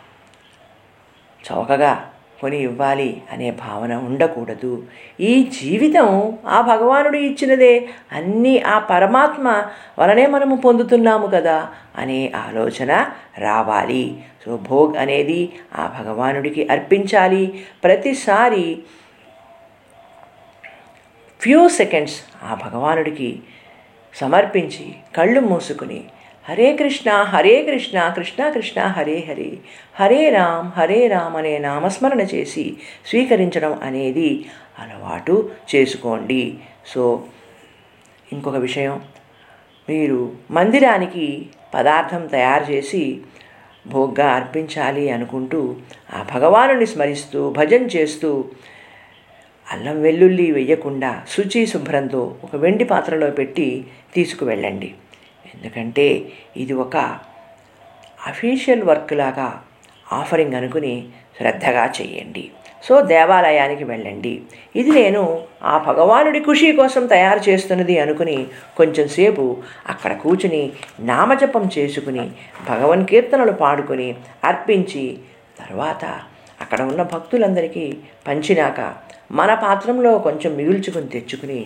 చౌకగా 1.51 2.11
కొని 2.41 2.57
ఇవ్వాలి 2.57 3.23
అనే 3.31 3.51
భావన 3.51 3.95
ఉండకూడదు. 3.95 4.83
ఈ 5.19 5.43
జీవితం 5.43 6.37
ఆ 6.47 6.61
భగవానుడు 6.61 7.17
ఇచ్చినదే. 7.17 7.89
అన్నీ 8.11 8.59
ఆ 8.59 8.79
పరమాత్మ 8.79 9.63
వలనే 9.99 10.25
మనము 10.25 10.55
పొందుతున్నాము 10.55 11.27
కదా 11.27 11.69
అనే 11.95 12.31
ఆలోచన 12.35 13.11
రావాలి. 13.37 14.25
సో 14.45 14.57
భోగ్ 14.57 14.97
అనేది 14.97 15.53
ఆ 15.75 16.01
భగవానుడికి 16.01 16.67
అర్పించాలి. 16.67 17.65
ప్రతిసారి 17.83 18.83
ఫ్యూ 21.41 21.69
సెకండ్స్ 21.69 22.21
ఆ 22.43 22.53
భగవానుడికి 22.55 23.43
సమర్పించి 24.15 24.93
కళ్ళు 25.15 25.39
మూసుకుని 25.39 26.03
హరే 26.49 26.75
కృష్ణ 26.75 27.11
హరే 27.11 27.63
కృష్ణ 27.63 28.13
కృష్ణ 28.15 28.49
కృష్ణ 28.49 28.81
హరే 28.81 29.25
హరే 29.29 29.57
హరే 29.99 30.29
రామ్ 30.29 30.79
హరే 30.79 31.07
రామ్ 31.07 31.35
అనే 31.35 31.57
నామస్మరణ 31.57 32.21
చేసి 32.21 32.73
స్వీకరించడం 33.05 33.79
అనేది 33.83 34.45
అలవాటు 34.79 35.49
చేసుకోండి. 35.75 36.57
సో 36.87 37.23
ఇంకొక 38.31 38.55
విషయం. 38.55 39.01
మీరు 39.89 40.31
మందిరానికి 40.51 41.45
పదార్థం 41.73 42.27
తయారు 42.27 42.71
చేసి 42.71 43.21
భోగ్గా 43.87 44.31
అర్పించాలి 44.33 45.09
అనుకుంటూ 45.09 45.75
ఆ 46.13 46.25
భగవానుని 46.35 46.85
స్మరిస్తూ 46.85 47.49
భజన 47.49 47.83
చేస్తూ 47.83 48.45
అల్లం 49.71 50.01
వెల్లుల్లి 50.01 50.51
వేయకుండా 50.51 51.23
శుచి 51.29 51.67
శుభ్రంతో 51.67 52.35
ఒక 52.43 52.55
వెండి 52.55 52.83
పాత్రలో 52.83 53.29
పెట్టి 53.29 53.85
తీసుకువెళ్ళండి. 54.13 54.93
ఎందుకంటే 55.55 56.31
ఇది 56.57 56.73
ఒక 56.73 56.97
అఫీషియల్ 58.27 58.83
వర్క్ 58.83 59.13
లాగా 59.13 59.61
ఆఫరింగ్ 60.13 60.53
అనుకుని 60.53 61.07
శ్రద్ధగా 61.37 61.93
చేయండి. 62.01 62.51
సో 62.83 63.01
దేవాలయానికి 63.01 63.83
వెళ్ళండి. 63.83 64.41
ఇది 64.75 64.91
నేను 64.91 65.43
ఆ 65.63 65.77
భగవానుడి 65.77 66.39
ఖుషి 66.39 66.71
కోసం 66.71 67.05
తయారు 67.05 67.49
చేస్తున్నది 67.49 67.99
అనుకుని 67.99 68.47
కొంచెం 68.77 69.07
సేపు 69.07 69.57
అక్కడ 69.89 70.17
కూర్చుని 70.17 70.71
నామజపం 70.99 71.69
చేసుకుని 71.77 72.31
భగవన్ 72.69 73.05
కీర్తనలు 73.05 73.51
పాడుకొని 73.51 74.15
అర్పించి 74.43 75.17
తర్వాత 75.59 76.05
అక్కడ 76.61 76.81
ఉన్న 76.81 77.01
భక్తులందరికీ 77.03 77.97
పంచినాక 78.27 79.04
మన 79.31 79.53
పాత్రంలో 79.53 80.17
కొంచెం 80.17 80.55
మిగుల్చుకుని 80.55 81.07
తెచ్చుకుని 81.07 81.65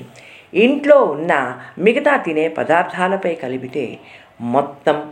ఇంట్లో 0.53 1.03
ఉన్న 1.03 1.59
మిగతా 1.77 2.17
తినే 2.17 2.47
పదార్థాలపై 2.47 3.35
కలిపితే 3.35 3.99
మొత్తం 4.41 5.11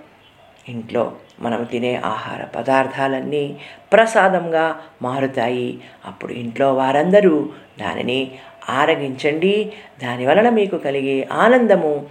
ఇంట్లో 0.70 1.12
మనం 1.39 1.63
తినే 1.63 1.96
ఆహార 1.96 2.44
పదార్థాలన్నీ 2.44 3.58
ప్రసాదంగా 3.94 4.80
మారుతాయి. 5.01 5.80
అప్పుడు 6.06 6.34
ఇంట్లో 6.34 6.74
వారందరూ 6.74 7.50
దానిని 7.80 8.32
ఆరగించండి. 8.70 9.74
దాని 10.04 10.25
వలన 10.25 10.50
మీకు 10.50 10.77
కలిగే 10.77 11.27
ఆనందము 11.32 12.06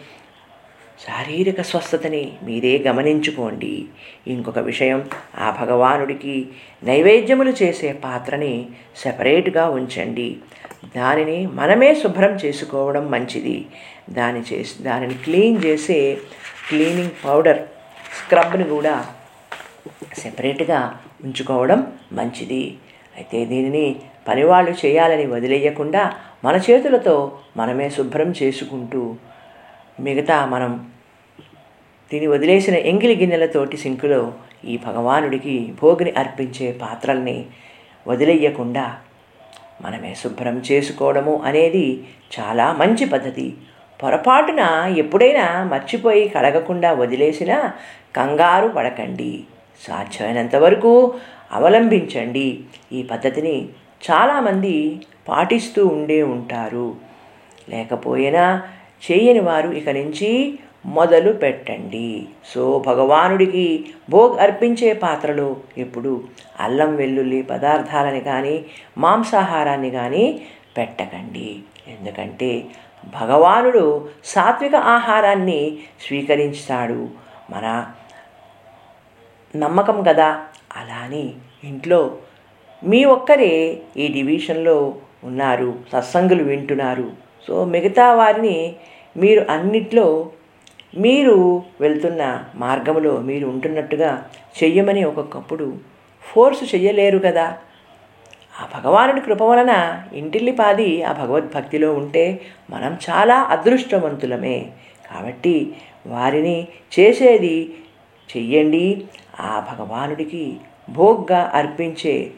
శారీరక 1.05 1.61
స్వస్థతని 1.63 2.33
మీరే 2.43 2.79
గమనించుకోండి. 2.79 3.85
ఇంకొక 4.27 4.59
విషయం 4.59 5.09
ఆ 5.39 5.57
భగవానుడికి 5.61 6.49
నైవేద్యములు 6.85 7.51
చేసే 7.51 7.93
పాత్రని 7.93 8.69
సెపరేట్గా 8.97 9.71
ఉంచండి. 9.71 10.37
దానిని 10.97 11.47
మనమే 11.47 11.95
శుభ్రం 11.95 12.35
చేసుకోవడం 12.45 13.11
మంచిది. 13.11 13.67
దాని 14.11 14.41
చేసి 14.41 14.83
దానిని 14.83 15.15
క్లీన్ 15.15 15.65
చేసే 15.65 16.19
క్లీనింగ్ 16.69 17.11
పౌడర్ 17.25 17.63
స్క్రబ్ని 18.19 18.65
కూడా 18.65 19.07
సెపరేట్గా 20.19 20.99
ఉంచుకోవడం 21.25 21.93
మంచిది. 22.13 22.65
అయితే 23.17 23.45
దీనిని 23.45 23.97
పనివాళ్ళు 24.29 24.71
చేయాలని 24.71 25.27
వదిలేయకుండా 25.27 26.13
మన 26.45 26.61
చేతులతో 26.71 27.39
మనమే 27.57 27.91
శుభ్రం 27.91 28.35
చేసుకుంటూ 28.43 29.17
మిగతా 30.01 30.47
మనం 30.47 30.91
దీన్ని 32.13 32.27
వదిలేసిన 32.27 32.75
ఎంగిలి 32.75 33.17
గిన్నెలతోటి 33.17 33.77
సింకులో 33.77 34.35
ఈ 34.65 34.77
భగవానుడికి 34.77 35.75
భోగిని 35.83 36.11
అర్పించే 36.11 36.73
పాత్రల్ని 36.73 37.47
వదిలేయకుండా 38.09 38.97
మనమే 39.83 40.15
శుభ్రం 40.15 40.63
చేసుకోవడము 40.73 41.37
అనేది 41.37 42.05
చాలా 42.41 42.73
మంచి 42.73 43.05
పద్ధతి. 43.05 43.55
పొరపాటున 44.03 44.95
ఎప్పుడైనా 44.97 45.65
మర్చిపోయి 45.65 46.29
కడగకుండా 46.29 46.93
వదిలేసినా 46.93 47.73
కంగారు 48.17 48.69
పడకండి. 48.69 49.45
సాధ్యమైనంత 49.89 50.57
వరకు 50.57 51.15
అవలంబించండి. 51.53 52.61
ఈ 52.93 53.03
పద్ధతిని 53.03 53.69
చాలామంది 54.11 55.01
పాటిస్తూ 55.29 55.87
ఉండే 55.87 56.23
ఉంటారు. 56.23 56.95
లేకపోయినా 57.69 58.63
చేయని 59.03 59.41
వారు 59.41 59.71
ఇక 59.71 59.89
నుంచి 59.89 60.59
మొదలు 60.87 61.33
పెట్టండి. 61.33 62.29
సో 62.47 62.85
భగవానుడికి 62.87 63.87
భోగ్ 64.11 64.39
అర్పించే 64.39 64.93
పాత్రలో 64.93 65.57
ఎప్పుడు 65.79 66.25
అల్లం 66.61 66.97
వెల్లుల్లి 66.97 67.43
పదార్థాలని 67.43 68.21
కానీ 68.21 68.65
మాంసాహారాన్ని 68.99 69.91
కానీ 69.91 70.43
పెట్టకండి. 70.79 71.59
ఎందుకంటే 71.89 72.65
భగవానుడు 73.21 74.09
సాత్విక 74.25 74.75
ఆహారాన్ని 74.75 75.79
స్వీకరించాడు 76.09 77.09
మన 77.51 77.87
నమ్మకం 79.57 80.03
కదా 80.03 80.41
అలా 80.77 80.95
అని 80.95 81.35
ఇంట్లో 81.65 82.19
మీ 82.85 83.05
ఒక్కరే 83.05 83.83
ఈ 83.97 84.09
డివిజన్లో 84.09 84.95
ఉన్నారు 85.25 85.79
సత్సంగులు 85.93 86.45
వింటున్నారు. 86.45 87.26
సో 87.47 87.65
మిగతా 87.65 88.15
వారిని 88.15 88.77
మీరు 89.17 89.47
అన్నిట్లో 89.51 90.31
మీరు 90.97 91.63
వెళ్తున్న 91.81 92.45
మార్గంలో 92.55 93.19
మీరు 93.19 93.47
ఉంటున్నట్టుగా 93.47 94.31
చెయ్యమని 94.63 95.05
ఒక్కొక్కప్పుడు 95.05 95.79
ఫోర్స్ 96.23 96.75
చెయ్యలేరు 96.75 97.19
కదా. 97.19 97.59
ఆ 98.61 98.81
భగవానుడి 98.81 99.21
కృప 99.21 99.43
వలన 99.43 100.03
ఇంటిల్లిపాది 100.13 101.03
ఆ 101.03 101.13
భగవద్భక్తిలో 101.13 101.95
ఉంటే 101.95 102.41
మనం 102.71 102.99
చాలా 103.11 103.43
అదృష్టవంతులమే. 103.43 104.73
కాబట్టి 105.11 105.77
వారిని 106.07 106.69
చేసేది 106.99 107.75
చెయ్యండి. 108.37 109.05
ఆ 109.41 109.67
భగవానుడికి 109.73 110.57
భోగ్గా 110.91 111.51
అర్పించే 111.55 112.31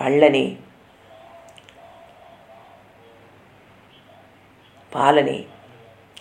పళ్ళని 0.00 0.56
పాలని 4.94 5.44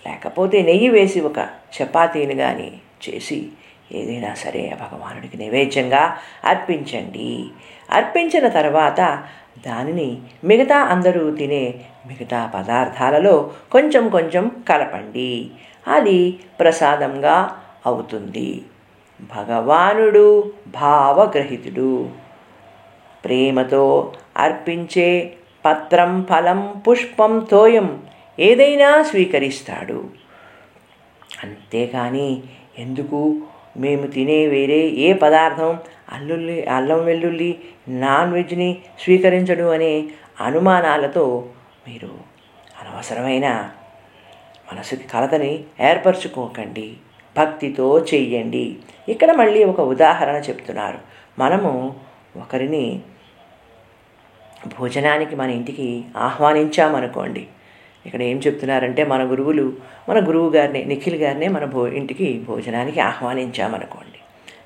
లేకపోతే 0.07 0.61
నెయ్యి 0.61 0.89
వేసి 0.89 1.21
ఒక 1.21 1.37
చపాతీని 1.83 2.35
కానీ 2.35 2.71
చేసి 3.09 3.47
ఏదైనా 3.91 4.33
సరే 4.33 4.77
భగవానుడికి 4.79 5.37
నైవేద్యంగా 5.37 6.17
అర్పించండి. 6.45 7.45
అర్పించిన 7.91 8.47
తర్వాత 8.47 9.23
దానిని 9.67 10.17
మిగతా 10.43 10.77
అందరూ 10.77 11.31
తినే 11.31 11.73
మిగతా 12.07 12.51
పదార్థాలలో 12.55 13.51
కొంచెం 13.71 14.09
కొంచెం 14.09 14.63
కలపండి. 14.69 15.51
అది 15.87 16.39
ప్రసాదంగా 16.59 17.61
అవుతుంది. 17.85 18.61
భగవానుడు 19.37 20.53
భావగ్రహితుడు. 20.67 22.09
ప్రేమతో 23.25 24.13
అర్పించే 24.37 25.33
పత్రం 25.65 26.27
ఫలం 26.29 26.83
పుష్పం 26.89 27.47
తోయం 27.51 28.03
ఏదైనా 28.41 29.03
స్వీకరిస్తాడు. 29.03 30.10
అంతేకాని 31.43 32.43
ఎందుకు? 32.79 33.41
మేము 33.77 34.07
తినే 34.07 34.48
వేరే 34.48 34.77
ఏ 34.77 35.13
పదార్థం 35.13 35.79
అల్లుల్లి 36.12 36.65
అల్లం 36.65 37.05
వెల్లుల్లి 37.05 37.60
నాన్ 37.88 38.33
వెజ్ని 38.33 38.77
స్వీకరించడు 39.00 39.63
అనే 39.63 40.07
అనుమానాలతో 40.41 41.50
మీరు 41.88 42.10
అనవసరమైన 42.81 43.71
మనసుకి 44.74 45.07
కలతని 45.07 45.63
ఏర్పరచుకోకండి. 45.81 46.93
భక్తితో 47.38 48.05
చెయ్యండి. 48.13 48.75
ఇక్కడ 49.10 49.31
మళ్ళీ 49.31 49.63
ఒక 49.63 49.81
ఉదాహరణ 49.81 50.36
చెప్తున్నారు. 50.36 51.00
మనము 51.39 51.95
ఒకరిని 52.38 53.01
భోజనానికి 54.79 55.36
మన 55.36 55.50
ఇంటికి 55.50 56.03
ఆహ్వానించామనుకోండి. 56.17 57.48
ఇక్కడ 58.05 58.22
ఏం 58.22 58.38
చెప్తున్నారంటే 58.38 59.03
మన 59.03 59.24
గురువులు 59.24 59.74
మన 60.10 60.27
గురువు 60.27 60.50
గారిని 60.50 60.86
నిఖిల్ 60.86 61.15
గారినే 61.15 61.48
మన 61.48 61.65
భో 61.65 61.88
ఇంటికి 61.88 62.46
భోజనానికి 62.48 63.00
ఆహ్వానించామనుకోండి. 63.00 64.20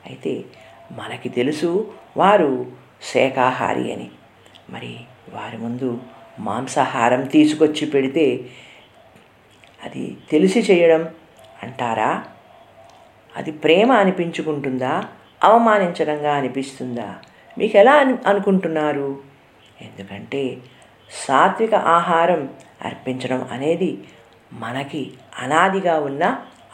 అయితే 0.06 0.44
మనకి 0.92 1.30
తెలుసు 1.30 1.94
వారు 2.18 2.65
శాఖాహారి 3.13 3.94
అని. 3.94 4.10
మరి 4.70 4.98
వారి 5.34 5.58
ముందు 5.58 6.00
మాంసాహారం 6.39 7.22
తీసుకొచ్చి 7.22 7.86
పెడితే 7.88 8.46
అది 9.84 10.18
తెలిసి 10.32 10.60
చేయడం 10.60 11.10
అంటారా? 11.63 12.24
అది 13.36 13.51
ప్రేమ 13.51 13.92
అనిపించుకుంటుందా? 13.92 15.04
అవమానించడంగా 15.44 16.36
అనిపిస్తుందా? 16.36 17.15
మీకు 17.58 17.77
ఎలా 17.77 17.94
అని 17.94 18.15
అనుకుంటున్నారు? 18.27 19.20
ఎందుకంటే 19.82 20.58
సాత్విక 21.27 21.75
ఆహారం 21.75 22.50
అర్పించడం 22.86 23.50
అనేది 23.51 24.03
మనకి 24.53 25.13
అనాదిగా 25.39 26.00
ఉన్న 26.00 26.24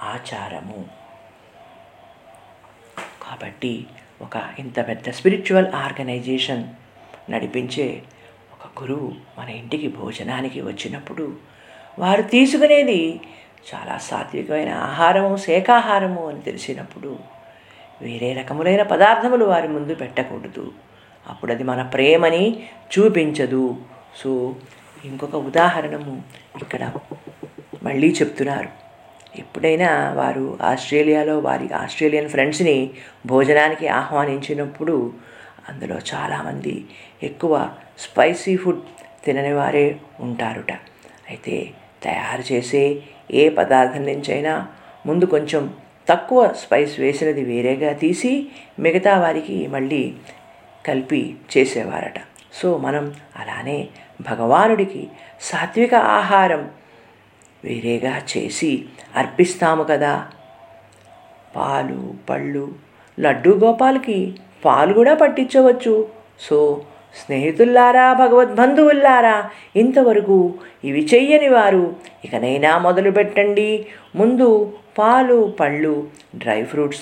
ఆచారము. 0.03 0.85
కాబట్టి 3.23 3.85
ఒక 4.21 4.43
ఇంత 4.59 4.87
పెద్ద 4.87 5.09
స్పిరిచువల్ 5.09 5.67
ఆర్గనైజేషన్ 5.67 6.67
నడిపించే 7.29 8.03
ఒక 8.53 8.81
గురువు 8.81 9.11
మన 9.39 9.49
ఇంటికి 9.49 9.87
భోజనానికి 9.87 10.61
వచ్చినప్పుడు 10.61 11.35
వారు 11.99 12.21
తీసుకునేది 12.21 13.21
చాలా 13.75 13.97
సాత్వికమైన 13.97 14.73
ఆహారము 14.73 15.37
శాకాహారము 15.37 16.27
అని 16.27 16.41
తెలిసినప్పుడు 16.41 17.19
వేరే 18.01 18.33
రకములైన 18.33 18.83
పదార్థములు 18.83 19.45
వారి 19.45 19.67
ముందు 19.67 19.95
పెట్టకూడదు. 19.95 20.71
అప్పుడు 21.29 21.51
అది 21.51 21.63
మన 21.63 21.81
ప్రేమని 21.83 22.63
చూపించదు. 22.99 23.75
సో 24.17 24.55
ఇంకొక 25.05 25.35
ఉదాహరణము 25.35 26.21
ఇక్కడ 26.61 26.91
మళ్ళీ 27.83 28.11
చెప్తున్నారు. 28.11 28.69
ఎప్పుడైనా 29.39 30.13
వారు 30.13 30.57
ఆస్ట్రేలియాలో 30.61 31.39
వారి 31.39 31.73
ఆస్ట్రేలియన్ 31.73 32.29
ఫ్రెండ్స్ని 32.29 32.89
భోజనానికి 33.25 33.87
ఆహ్వానించినప్పుడు 33.87 35.13
అందులో 35.69 35.97
చాలామంది 36.13 36.85
ఎక్కువ 37.23 37.69
స్పైసీ 37.99 38.57
ఫుడ్ 38.57 38.81
తినని 39.25 39.53
వారే 39.53 39.99
ఉంటారుట. 40.19 40.71
అయితే 41.29 41.69
తయారు 42.03 42.53
చేసే 42.53 43.01
ఏ 43.31 43.49
పదార్థం 43.49 44.03
నుంచైనా 44.05 44.67
ముందు 45.05 45.25
కొంచెం 45.25 45.73
తక్కువ 46.09 46.53
స్పైస్ 46.53 46.99
వేసినది 46.99 47.43
వేరేగా 47.43 47.93
తీసి 47.93 48.47
మిగతా 48.79 49.19
వారికి 49.19 49.67
మళ్ళీ 49.67 50.13
కలిపి 50.85 51.35
చేసేవారట. 51.57 52.19
సో 52.53 52.77
మనం 52.77 53.13
అలానే 53.35 53.87
భగవానుడికి 54.29 55.07
సాత్విక 55.41 55.95
ఆహారం 55.95 56.69
వేరేగా 57.65 58.21
చేసి 58.37 58.85
అర్పిస్తాము 59.15 59.83
కదా. 59.83 60.27
పాలు 61.55 62.13
పళ్ళు 62.29 62.73
లడ్డూ 63.19 63.53
గోపాల్కి 63.55 64.35
పాలు 64.65 64.93
కూడా 64.93 65.13
పట్టించవచ్చు. 65.13 66.07
సో 66.39 66.81
స్నేహితుల్లారా 67.25 68.13
భగవద్బంధువుల్లారా 68.13 69.49
ఇంతవరకు 69.75 70.53
ఇవి 70.83 71.07
చెయ్యని 71.13 71.47
వారు 71.47 71.95
ఇకనైనా 72.25 72.77
మొదలు 72.77 73.11
పెట్టండి. 73.11 73.85
ముందు 74.15 74.73
పాలు 74.97 75.53
పళ్ళు 75.59 76.07
డ్రై 76.35 76.63
ఫ్రూట్స్ 76.63 77.01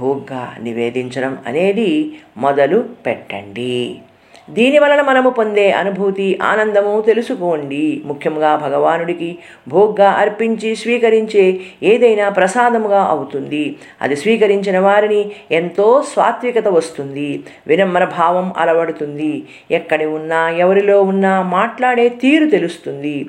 భోగ్గా 0.00 0.56
నివేదించడం 0.60 1.38
అనేది 1.46 2.18
మొదలు 2.36 2.88
పెట్టండి. 3.06 4.02
దీని 4.50 4.78
వలన 4.78 5.00
మనము 5.00 5.30
పొందే 5.30 5.72
అనుభూతి 5.72 6.38
ఆనందము 6.42 7.00
తెలుసుకోండి. 7.00 8.02
ముఖ్యంగా 8.04 8.56
భగవానుడికి 8.56 9.38
భోగ్గా 9.68 10.10
అర్పించి 10.10 10.76
స్వీకరించే 10.76 11.60
ఏదైనా 11.82 12.28
ప్రసాదముగా 12.28 13.02
అవుతుంది. 13.02 13.76
అది 14.00 14.16
స్వీకరించిన 14.16 14.78
వారిని 14.78 15.30
ఎంతో 15.50 16.04
సాత్వికత 16.16 16.68
వస్తుంది. 16.68 17.44
వినమ్ర 17.66 18.04
భావం 18.04 18.52
అలవడుతుంది. 18.56 19.44
ఎక్కడి 19.70 20.06
ఉన్నా 20.06 20.50
ఎవరిలో 20.50 21.02
ఉన్నా 21.02 21.42
మాట్లాడే 21.42 22.08
తీరు 22.08 22.46
తెలుస్తుంది. 22.46 23.26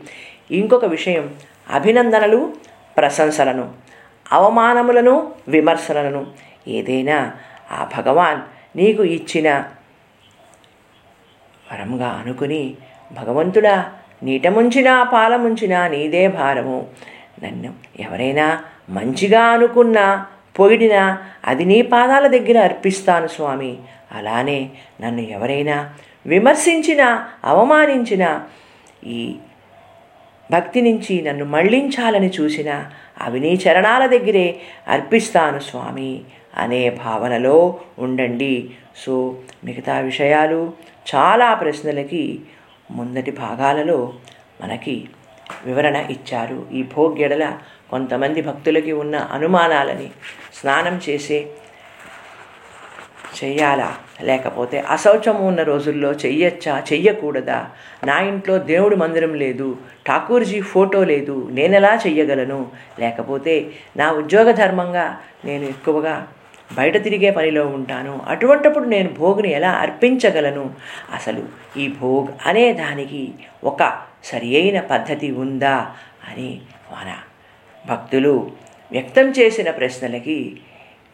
ఇంకొక 0.52 0.86
విషయం 0.86 1.30
అభినందనలు 1.72 2.54
ప్రశంసలను 2.98 3.70
అవమానములను 4.32 5.32
విమర్శలను. 5.48 6.26
ఏదైనా 6.68 7.32
ఆ 7.72 7.88
భగవాన్ 7.98 8.40
నీకు 8.78 9.04
ఇచ్చిన 9.04 9.64
వరంగా 11.72 12.22
అనుకుని 12.26 12.74
భగవంతుడా 13.12 13.92
నీటముంచినా 14.24 15.04
పాలముంచినా 15.04 15.88
నీదే 15.88 16.28
భారము. 16.28 16.88
నన్ను 17.44 17.74
ఎవరైనా 18.00 18.64
మంచిగా 18.90 19.42
అనుకున్నా 19.42 20.26
పొగిడినా 20.60 21.18
అది 21.46 21.66
నీ 21.66 21.82
పాదాల 21.82 22.28
దగ్గర 22.28 22.60
అర్పిస్తాను 22.60 23.28
స్వామి. 23.28 23.78
అలానే 24.12 24.70
నన్ను 25.02 25.22
ఎవరైనా 25.22 25.94
విమర్శించినా 26.26 27.28
అవమానించినా 27.44 28.44
ఈ 29.06 29.36
భక్తి 30.52 30.82
నుంచి 30.82 31.22
నన్ను 31.22 31.46
మళ్ళించాలని 31.46 32.30
చూసిన 32.30 32.86
అవి 33.22 33.40
నీ 33.40 33.54
చరణాల 33.54 34.06
దగ్గరే 34.06 34.60
అర్పిస్తాను 34.88 35.60
స్వామి. 35.60 36.22
అనే 36.58 36.90
భావనలో 36.90 37.80
ఉండండి. 38.00 38.70
సో 38.96 39.36
మిగతా 39.64 40.00
విషయాలు 40.00 40.74
చాలా 41.16 41.54
ప్రశ్నలకి 41.54 42.42
ముందటి 42.92 43.32
భాగాలలో 43.32 44.14
మనకి 44.62 45.10
వివరణ 45.66 45.96
ఇచ్చారు. 45.96 46.66
ఈ 46.72 46.84
భోగ్యడల 46.84 47.58
కొంతమంది 47.90 48.42
భక్తులకి 48.42 48.92
ఉన్న 48.92 49.16
అనుమానాలని 49.16 50.10
స్నానం 50.54 51.02
చేసే 51.10 51.48
చెయ్యాలా? 53.44 53.96
లేకపోతే 54.22 54.80
అశౌచము 54.80 55.48
ఉన్న 55.48 55.64
రోజుల్లో 55.64 56.12
చెయ్యొచ్చా? 56.12 56.84
చెయ్యకూడదా? 56.94 57.70
నా 58.06 58.20
ఇంట్లో 58.20 58.58
దేవుడు 58.58 58.96
మందిరం 58.96 59.34
లేదు 59.34 59.78
ఠాకూర్జీ 60.08 60.62
ఫోటో 60.62 61.04
లేదు 61.04 61.48
నేనెలా 61.52 61.96
చెయ్యగలను? 62.08 62.72
లేకపోతే 63.00 63.72
నా 63.98 64.12
ఉద్యోగ 64.12 64.52
ధర్మంగా 64.52 65.20
నేను 65.46 65.64
ఎక్కువగా 65.64 66.28
బయట 66.74 67.04
తిరిగే 67.04 67.32
పనిలో 67.32 67.68
ఉంటాను. 67.68 68.22
అటువంటప్పుడు 68.28 68.86
నేను 68.86 69.10
భోగ్ని 69.10 69.52
ఎలా 69.52 69.72
అర్పించగలను? 69.72 70.72
అసలు 71.14 71.44
ఈ 71.78 71.88
భోగ్ 71.88 72.28
అనే 72.46 72.74
దానికి 72.74 73.32
ఒక 73.64 74.02
సరి 74.24 74.62
అయిన 74.62 74.80
పద్ధతి 74.80 75.32
ఉందా? 75.32 75.96
అని 76.32 76.62
మన 76.92 77.16
భక్తులు 77.90 78.52
వ్యక్తం 78.92 79.32
చేసిన 79.32 79.72
ప్రశ్నలకి 79.72 80.58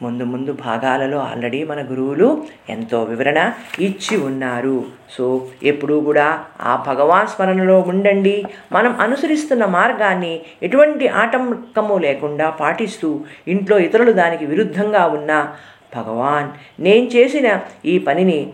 ముందు 0.02 0.24
ముందు 0.24 0.52
భాగాలలో 0.52 1.18
ఆల్రెడీ 1.20 1.64
మన 1.64 1.80
గురువులు 1.82 2.46
ఎంతో 2.70 3.04
వివరణ 3.04 3.52
ఇచ్చి 3.80 4.18
ఉన్నారు. 4.18 4.86
సో 5.10 5.48
ఎప్పుడూ 5.64 6.00
కూడా 6.00 6.46
ఆ 6.62 6.84
భగవాన్ 6.88 7.28
స్మరణలో 7.28 7.80
ఉండండి. 7.80 8.44
మనం 8.72 9.00
అనుసరిస్తున్న 9.00 9.66
మార్గాన్ని 9.66 10.40
ఎటువంటి 10.64 11.08
ఆటంకము 11.08 11.98
లేకుండా 11.98 12.50
పాటిస్తూ 12.50 13.22
ఇంట్లో 13.48 13.80
ఇతరులు 13.80 14.12
దానికి 14.12 14.46
విరుద్ధంగా 14.46 15.06
ఉన్న 15.06 15.54
భగవాన్ 15.96 16.50
నేను 16.82 17.06
చేసిన 17.06 17.60
ఈ 17.86 18.00
పనిని 18.00 18.54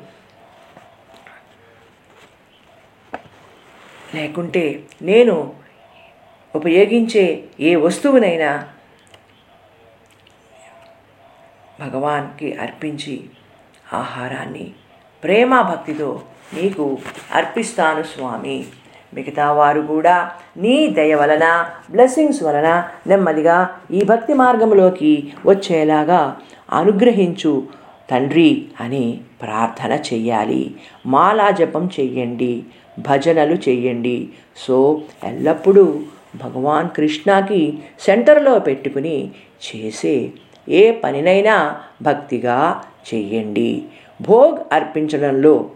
లేకుంటే 4.15 4.83
నేను 5.01 5.53
ఉపయోగించే 6.55 7.43
ఏ 7.59 7.75
వస్తువునైనా 7.75 8.63
భగవాన్కి 11.79 12.53
అర్పించి 12.53 13.21
ఆహారాన్ని 13.93 14.71
ప్రేమ 15.23 15.61
భక్తితో 15.61 16.21
నీకు 16.53 16.97
అర్పిస్తాను 17.33 18.03
స్వామి. 18.03 18.65
మిగతా 19.13 19.51
వారు 19.51 19.81
కూడా 19.81 20.31
నీ 20.57 20.87
దయ 20.87 21.15
వలన 21.15 21.69
బ్లెస్సింగ్స్ 21.91 22.43
వలన 22.43 22.89
నెమ్మదిగా 23.07 23.79
ఈ 23.91 24.03
భక్తి 24.03 24.33
మార్గంలోకి 24.33 25.33
వచ్చేలాగా 25.45 26.37
అనుగ్రహించు 26.71 27.63
తండ్రి 28.11 28.65
అని 28.79 29.21
ప్రార్థన 29.41 29.91
చెయ్యాలి. 29.91 30.75
మాలా 31.05 31.51
జపం 31.51 31.89
చెయ్యండి 31.99 32.63
భజనలు 32.99 33.53
చెయ్యండి. 33.53 34.29
సో 34.57 35.01
ఎల్లప్పుడూ 35.23 35.99
భగవాన్ 36.35 36.89
కృష్ణకి 36.89 37.79
సెంటర్లో 37.99 38.59
పెట్టుకుని 38.59 39.31
చేసే 39.67 40.31
ఏ 40.67 40.91
పనినైనా 40.91 41.75
భక్తిగా 42.01 42.81
చెయ్యండి. 43.13 43.83
భోగ్ 44.21 44.59
అర్పించడంలో 44.71 45.69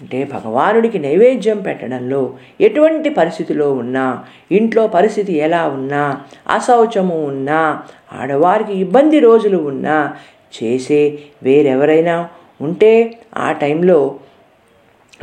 అంటే 0.00 0.24
భగవానుడికి 0.24 0.98
నైవేద్యం 0.98 1.58
పెట్టడంలో 1.60 2.34
ఎటువంటి 2.60 3.10
పరిస్థితిలో 3.10 3.72
ఉన్నా 3.72 4.24
ఇంట్లో 4.52 4.86
పరిస్థితి 4.86 5.32
ఎలా 5.32 5.68
ఉన్నా 5.68 6.20
అశౌచము 6.48 7.26
ఉన్నా 7.26 7.82
ఆడవారికి 8.12 8.72
ఇబ్బంది 8.72 9.20
రోజులు 9.20 9.56
ఉన్నా 9.56 10.14
చేసే 10.62 11.18
వేరెవరైనా 11.42 12.28
ఉంటే 12.60 13.20
ఆ 13.36 13.52
టైంలో 13.52 14.18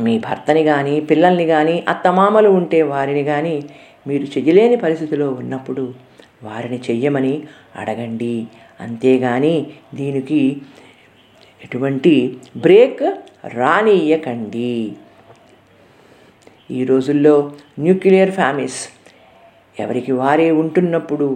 మీ 0.02 0.18
భర్తని 0.18 0.64
కానీ 0.64 1.00
పిల్లల్ని 1.00 1.46
కానీ 1.46 1.84
అత్తమామలు 1.88 2.48
ఉంటే 2.48 2.82
వారిని 2.82 3.24
కానీ 3.24 3.64
మీరు 4.06 4.22
చెయ్యలేని 4.22 4.76
పరిస్థితిలో 4.76 5.30
ఉన్నప్పుడు 5.30 5.94
వారిని 6.44 6.80
చెయ్యమని 6.90 7.42
అడగండి. 7.76 8.46
అంతేగాని 8.80 9.56
దీనికి 9.94 10.40
ఎటువంటి 11.62 12.14
బ్రేక్ 12.56 13.04
రానియకండి 13.54 14.74
ఈ 16.70 16.80
రోజుల్లో 16.84 17.34
న్యూక్లియర్ 17.78 18.30
ఫ్యామిస్ 18.30 18.78
ఎవరికి 19.76 20.12
వారే 20.12 20.48
ఉంటున్నప్పుడు 20.56 21.28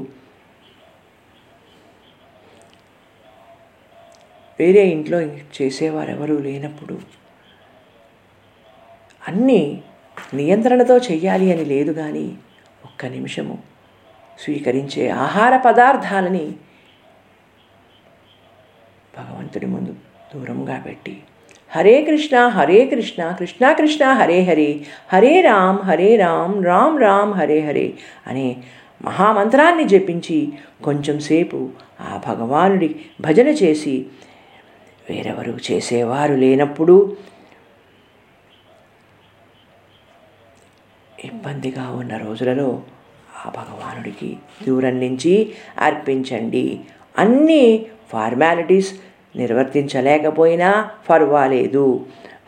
వేరే 4.59 4.83
ఇంట్లో 4.89 5.19
చేసేవారెవరూ 5.57 6.35
లేనప్పుడు 6.39 6.97
అన్నీ 9.23 9.63
నియంత్రణతో 10.35 10.97
చెయ్యాలి 10.99 11.47
అని 11.53 11.65
లేదు 11.65 11.93
కానీ 11.93 12.27
ఒక్క 12.85 13.07
నిమిషము 13.07 13.57
స్వీకరించే 14.39 15.05
ఆహార 15.19 15.53
పదార్థాలని 15.57 16.47
భగవంతుడి 19.19 19.67
ముందు 19.67 19.93
దూరంగా 20.35 20.83
పెట్టి 20.87 21.15
హరే 21.71 22.03
కృష్ణ 22.03 22.47
హరే 22.47 22.87
కృష్ణ 22.87 23.33
కృష్ణ 23.33 23.73
కృష్ణ 23.73 24.05
హరే 24.13 24.43
హరే 24.43 24.81
హరే 25.13 25.41
రామ్ 25.41 25.79
హరే 25.79 26.17
రామ్ 26.17 26.65
రామ్ 26.65 27.01
రామ్ 27.01 27.35
హరే 27.35 27.61
హరే 27.61 27.95
అనే 28.27 28.57
మహామంత్రాన్ని 29.05 29.85
జపించి 29.85 30.53
కొంచెం 30.85 31.21
సేపు 31.21 31.71
ఆ 32.01 32.21
భగవానుడి 32.27 32.89
భజన 33.21 33.49
చేసి 33.49 33.95
వేరెవరు 35.11 35.55
చేసేవారు 35.71 36.35
లేనప్పుడు 36.35 37.17
ఇబ్బందిగా 41.25 41.91
ఉన్న 41.91 42.17
రోజులలో 42.17 42.69
ఆ 43.45 43.49
భగవానుడికి 43.49 44.37
దూరం 44.67 45.01
నుంచి 45.01 45.53
అర్పించండి. 45.79 46.81
అన్నీ 47.19 47.87
ఫార్మాలిటీస్ 48.13 48.91
నిర్వర్తించలేకపోయినా 49.37 50.89
పర్వాలేదు. 51.11 52.01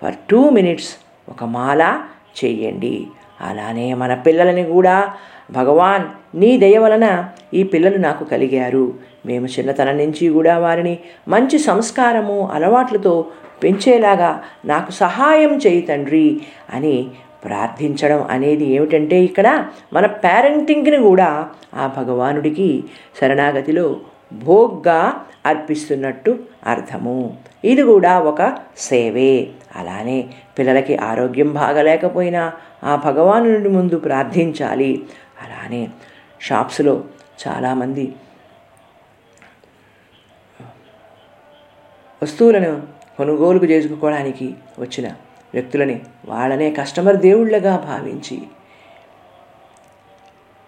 ఫర్ 0.03 0.15
టూ 0.31 0.51
మినిట్స్ 0.51 0.91
ఒక 1.29 1.45
మాల 1.45 2.01
చెయ్యండి 2.45 3.07
అలానే 3.41 3.95
మన 3.95 4.15
పిల్లలని 4.15 4.65
కూడా. 4.65 5.13
భగవాన్ 5.51 6.05
నీ 6.37 6.59
దయ 6.59 6.79
వలన 6.79 7.29
ఈ 7.55 7.63
పిల్లలు 7.63 7.99
నాకు 7.99 8.25
కలిగారు. 8.25 8.95
మేము 9.27 9.47
చిన్నతనం 9.47 9.97
నుంచి 9.97 10.29
కూడా 10.29 10.59
వారిని 10.59 10.99
మంచి 11.29 11.59
సంస్కారము 11.59 12.51
అలవాట్లతో 12.53 13.25
పెంచేలాగా 13.65 14.43
నాకు 14.65 14.93
సహాయం 14.93 15.53
చేయి 15.57 15.83
తండ్రి 15.83 16.41
అని 16.75 17.09
ప్రార్థించడం 17.45 18.23
అనేది 18.23 18.65
ఏమిటంటే 18.65 19.17
ఇక్కడ 19.21 19.67
మన 19.93 20.07
పేరెంటింగ్ని 20.07 20.97
కూడా 20.97 21.49
ఆ 21.75 21.87
భగవానుడికి 21.99 22.85
శరణాగతిలో 23.21 23.97
భోగ్గా 24.43 25.27
అర్పిస్తున్నట్టు 25.47 26.39
అర్థము. 26.67 27.37
ఇది 27.65 27.83
కూడా 27.83 28.21
ఒక 28.21 28.59
సేవే. 28.79 29.51
అలానే 29.77 30.29
పిల్లలకి 30.59 30.97
ఆరోగ్యం 30.97 31.55
బాగలేకపోయినా 31.55 32.53
ఆ 32.85 32.97
భగవానుడి 32.97 33.69
ముందు 33.69 33.99
ప్రార్థించాలి. 33.99 35.03
అలానే 35.43 35.89
షాప్స్లో 36.41 37.05
చాలామంది 37.49 38.15
వస్తువులను 42.23 42.83
కొనుగోలు 43.19 43.65
చేసుకోవడానికి 43.65 44.55
వచ్చిన 44.79 45.09
వ్యక్తులని 45.55 46.01
వాళ్ళనే 46.27 46.71
కస్టమర్ 46.71 47.17
దేవుళ్ళగా 47.17 47.77
భావించి 47.77 48.43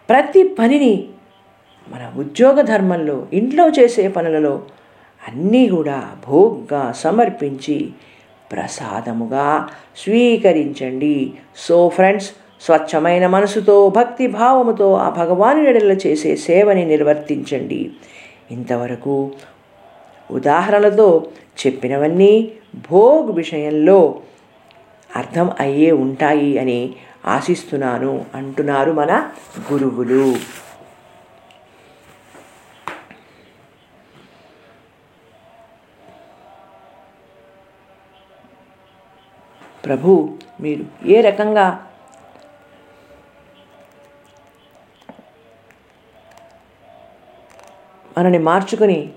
ప్రతి 0.09 0.57
పనిని 0.59 1.09
మన 1.88 2.12
ఉద్యోగ 2.16 2.61
ధర్మంలో 2.61 3.27
ఇంట్లో 3.33 3.68
చేసే 3.68 4.09
పనులలో 4.09 4.62
అన్నీ 5.29 5.68
కూడా 5.68 6.11
భోగ్గా 6.29 6.92
సమర్పించి 6.92 7.90
ప్రసాదముగా 8.53 9.68
స్వీకరించండి. 9.96 11.33
సో 11.57 11.88
ఫ్రెండ్స్ 11.88 12.31
స్వచ్ఛమైన 12.61 13.27
మనసుతో 13.27 13.88
భక్తి 13.88 14.27
భావముతో 14.27 14.94
ఆ 14.94 15.09
భగవాను 15.11 15.62
ఎడల 15.68 15.92
చేసే 15.92 16.37
సేవని 16.37 16.85
నిర్వర్తించండి. 16.85 17.92
ఇంతవరకు 18.51 19.31
ఉదాహరణలతో 20.31 21.27
చెప్పినవన్నీ 21.66 22.53
భోగ్ 22.90 23.31
విషయంలో 23.31 24.14
అర్థం 25.16 25.51
అయ్యే 25.61 25.90
ఉంటాయి 25.92 26.59
అని 26.59 26.94
ఆశిస్తున్నాను 27.27 28.25
అంటున్నారు 28.35 28.92
మన 28.92 29.31
గురువులు. 29.72 30.35
ప్రభు 39.87 40.12
మీరు 40.61 40.85
ఏ 41.07 41.20
రకంగా 41.20 41.66
మనని 48.18 48.38
మార్చుకొని 48.38 49.11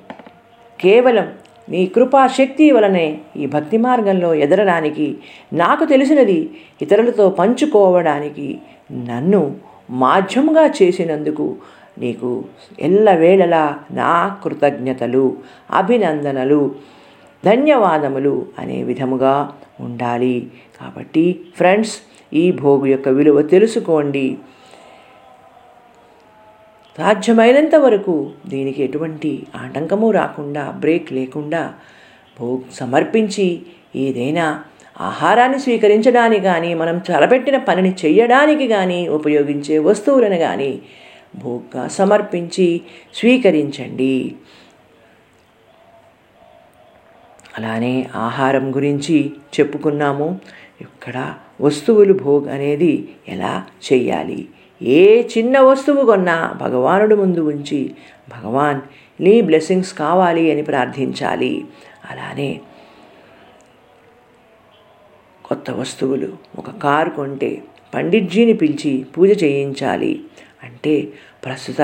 కేవలం 0.80 1.28
నీ 1.68 1.82
కృపా 1.86 2.28
శక్తి 2.28 2.72
వలనే 2.72 3.06
ఈ 3.38 3.46
భక్తి 3.46 3.78
మార్గంలో 3.78 4.30
ఎదరడానికి 4.36 5.08
నాకు 5.54 5.86
తెలిసినది 5.86 6.38
ఇతరులతో 6.82 7.30
పంచుకోవడానికి 7.30 8.48
నన్ను 8.92 9.42
మాధ్యముగా 9.90 10.66
చేసినందుకు 10.82 11.46
నీకు 11.98 12.44
ఎల్లవేళలా 12.80 13.64
నా 13.92 14.40
కృతజ్ఞతలు 14.44 15.26
అభినందనలు. 15.70 16.62
ధన్యవాదములు 17.46 18.46
అనే 18.60 18.84
విధముగా 18.84 19.54
ఉండాలి. 19.80 20.52
కాబట్టి 20.82 21.40
ఫ్రెండ్స్ 21.56 21.96
ఈ 22.34 22.52
భోగు 22.52 22.86
యొక్క 22.86 23.10
విలువ 23.10 23.42
తెలుసుకోండి. 23.42 24.38
సాధ్యమైనంత 26.98 27.76
వరకు 27.76 28.32
దీనికి 28.48 28.84
ఎటువంటి 28.84 29.48
ఆటంకము 29.56 30.12
రాకుండా 30.12 30.72
బ్రేక్ 30.72 31.14
లేకుండా 31.14 31.74
భోగ్ 32.40 32.62
సమర్పించి 32.74 33.62
ఏదైనా 33.96 34.62
ఆహారాన్ని 35.02 35.60
స్వీకరించడానికి 35.60 36.44
కానీ 36.44 36.74
మనం 36.74 36.98
తలపెట్టిన 36.98 37.58
పనిని 37.58 37.96
చేయడానికి 38.06 38.68
కానీ 38.68 39.08
ఉపయోగించే 39.08 39.80
వస్తువులను 39.80 40.38
కానీ 40.38 40.82
భోగ్గా 41.36 41.88
సమర్పించి 41.88 42.82
స్వీకరించండి. 43.14 44.36
అలానే 47.60 48.10
ఆహారం 48.16 48.76
గురించి 48.76 49.34
చెప్పుకున్నాము. 49.60 50.40
ఇక్కడ 50.82 51.34
వస్తువులు 51.62 52.14
భోగ్ 52.14 52.48
అనేది 52.48 53.16
ఎలా 53.28 53.66
చెయ్యాలి? 53.94 54.50
ఏ 54.82 55.24
చిన్న 55.24 55.60
వస్తువు 55.60 56.06
కొన్నా 56.06 56.58
భగవానుడు 56.62 57.16
ముందు 57.16 57.40
ఉంచి 57.40 57.96
భగవాన్ 58.30 58.82
నీ 59.22 59.42
బ్లెస్సింగ్స్ 59.42 59.94
కావాలి 59.94 60.52
అని 60.52 60.62
ప్రార్థించాలి. 60.64 61.66
అలానే 62.10 62.62
కొత్త 65.46 65.72
వస్తువులు 65.72 66.34
ఒక 66.60 66.70
కారు 66.70 67.10
కొంటే 67.10 67.64
పండిట్జీని 67.94 68.54
పిలిచి 68.54 69.06
పూజ 69.18 69.44
చేయించాలి. 69.44 70.24
అంటే 70.64 71.08
ప్రస్తుత 71.46 71.82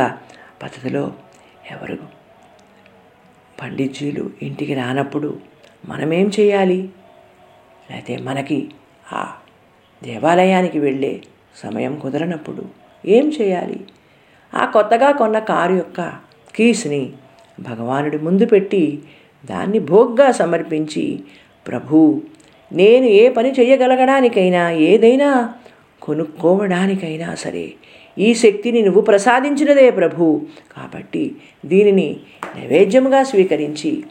పద్ధతిలో 0.64 1.14
ఎవరు 1.72 1.98
పండిత్జీలు 3.62 4.30
ఇంటికి 4.42 4.74
రానప్పుడు 4.74 5.55
మనమేం 5.88 6.32
చేయాలి? 6.40 6.90
లేకపోతే 7.92 8.18
మనకి 8.18 8.72
ఆ 9.14 9.34
దేవాలయానికి 10.04 10.80
వెళ్ళే 10.80 11.22
సమయం 11.58 12.00
కుదరనప్పుడు 12.00 12.66
ఏం 13.06 13.32
చేయాలి? 13.42 13.80
ఆ 14.54 14.66
కొత్తగా 14.66 15.12
కొన్న 15.12 15.40
కారు 15.40 15.74
యొక్క 15.74 16.14
కీస్ని 16.56 17.14
భగవానుడి 17.60 18.18
ముందు 18.18 18.46
పెట్టి 18.46 19.00
దాన్ని 19.46 19.80
భోగ్గా 19.80 20.32
సమర్పించి 20.32 21.20
ప్రభు 21.68 22.22
నేను 22.72 23.06
ఏ 23.06 23.30
పని 23.30 23.52
చేయగలగడానికైనా 23.52 24.72
ఏదైనా 24.72 25.54
కొనుక్కోవడానికైనా 26.02 27.36
సరే 27.36 27.74
ఈ 28.20 28.34
శక్తిని 28.34 28.82
నువ్వు 28.82 29.02
ప్రసాదించినదే 29.02 29.90
ప్రభు. 29.92 30.42
కాబట్టి 30.78 31.36
దీనిని 31.66 32.20
నైవేద్యముగా 32.56 33.24
స్వీకరించి 33.24 34.04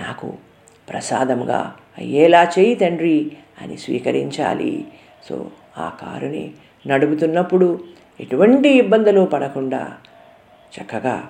నాకు 0.00 0.47
ప్రసాదముగా 0.90 1.74
అయ్యేలా 1.98 2.52
చేయి 2.58 2.74
తండ్రి 2.74 3.32
అని 3.62 3.76
స్వీకరించాలి. 3.76 4.84
సో 5.28 5.50
ఆ 5.78 5.98
కారుని 6.00 6.50
నడుపుతున్నప్పుడు 6.86 7.80
ఎటువంటి 8.20 8.68
ఇబ్బందులు 8.68 9.20
పడకుండా 9.20 9.96
చక్కగా 10.72 11.28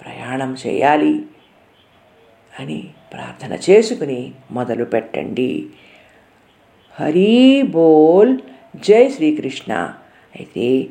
ప్రయాణం 0.00 0.56
చేయాలి 0.66 1.22
అని 2.60 2.90
ప్రార్థన 3.12 3.58
చేసుకుని 3.70 4.32
మొదలు 4.50 4.84
పెట్టండి. 4.84 5.66
హరి 7.00 7.62
బోల్ 7.62 8.38
జై 8.76 9.08
శ్రీకృష్ణ. 9.08 9.94
అయితే 10.40 10.86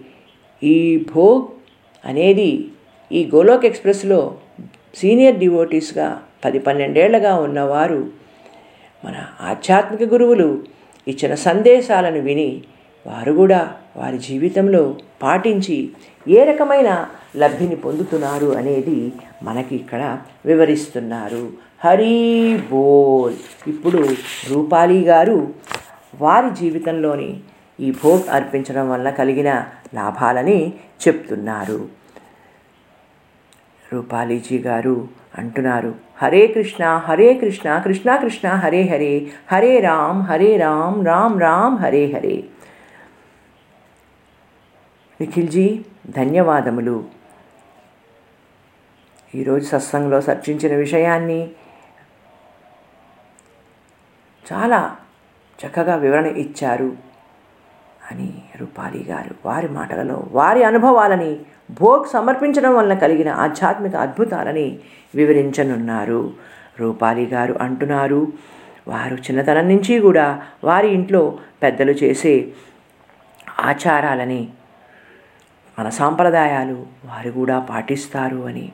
ఈ 0.63 0.97
భోగ్ 0.97 1.47
అనేది 2.05 2.65
ఈ 3.11 3.29
గోలోక్ 3.35 3.65
ఎక్స్ప్రెస్లో 3.65 4.37
సీనియర్ 4.95 5.37
డివోటీస్గా 5.37 6.21
పది 6.45 6.59
పన్నెండేళ్ళుగా 6.59 7.35
ఉన్నవారు 7.35 8.09
మన 9.05 9.25
ఆధ్యాత్మిక 9.41 10.13
గురువులు 10.13 10.63
ఇచ్చిన 11.07 11.35
సందేశాలను 11.35 12.19
విని 12.19 12.63
వారు 13.07 13.33
కూడా 13.33 13.75
వారి 13.97 14.17
జీవితంలో 14.17 14.95
పాటించి 15.21 15.89
ఏ 16.27 16.43
రకమైన 16.43 17.09
లబ్ధిని 17.37 17.75
పొందుతున్నారు 17.75 18.45
అనేది 18.45 19.13
మనకి 19.43 19.75
ఇక్కడ 19.75 20.17
వివరిస్తున్నారు. 20.45 21.53
హరి 21.85 22.59
బోల్. 22.71 23.35
ఇప్పుడు 23.67 24.07
రూపాలి 24.49 25.01
గారు 25.01 25.53
వారి 26.19 26.55
జీవితంలోని 26.55 27.39
ఈ 27.79 27.91
భోగ్ 27.91 28.29
అర్పించడం 28.29 28.89
వల్ల 28.89 29.09
కలిగిన 29.09 29.65
లాభాలని 29.93 30.73
చెప్తున్నారు. 31.07 31.89
రూపాలీజీ 33.93 34.59
గారు 34.59 35.07
అంటున్నారు 35.37 36.10
హరే 36.21 36.47
కృష్ణ 36.47 36.85
హరే 36.85 37.33
కృష్ణ 37.33 37.77
కృష్ణ 37.77 38.15
కృష్ణ 38.15 38.49
హరే 38.49 38.81
హరే 38.87 39.31
హరే 39.51 39.79
రామ్ 39.79 40.21
హరే 40.21 40.57
రామ్ 40.57 41.05
రామ్ 41.05 41.41
రామ్ 41.41 41.77
హరే 41.77 42.11
హరే. 42.11 42.43
నిఖిల్జీ 45.21 45.85
ధన్యవాదములు. 46.09 47.05
ఈరోజు 49.35 49.65
సత్సంగంలో 49.65 50.19
చర్చించిన 50.19 50.75
విషయాన్ని 50.75 51.51
చాలా 54.53 54.97
చక్కగా 55.65 55.95
వివరణ 55.95 56.25
ఇచ్చారు. 56.25 57.10
అని 58.11 58.29
రూపాలి 58.61 59.01
గారు 59.09 59.35
వారి 59.45 59.67
మాటలలో 59.67 60.17
వారి 60.31 60.63
అనుభవాలని 60.63 61.31
భోగ్ 61.71 62.05
సమర్పించడం 62.13 62.73
వలన 62.75 62.93
కలిగిన 62.93 63.29
ఆధ్యాత్మిక 63.29 63.95
అద్భుతాలని 63.95 64.67
వివరించనున్నారు. 65.15 66.21
రూపాలి 66.79 67.25
గారు 67.25 67.53
అంటున్నారు 67.61 68.21
వారు 68.87 69.15
చిన్నతనం 69.15 69.67
నుంచి 69.67 69.99
కూడా 69.99 70.27
వారి 70.63 70.87
ఇంట్లో 70.87 71.21
పెద్దలు 71.63 71.91
చేసే 71.91 72.33
ఆచారాలని 73.59 74.41
మన 75.77 75.89
సాంప్రదాయాలు 75.89 76.77
వారు 77.05 77.31
కూడా 77.31 77.59
పాటిస్తారు 77.69 78.39
అని 78.47 78.65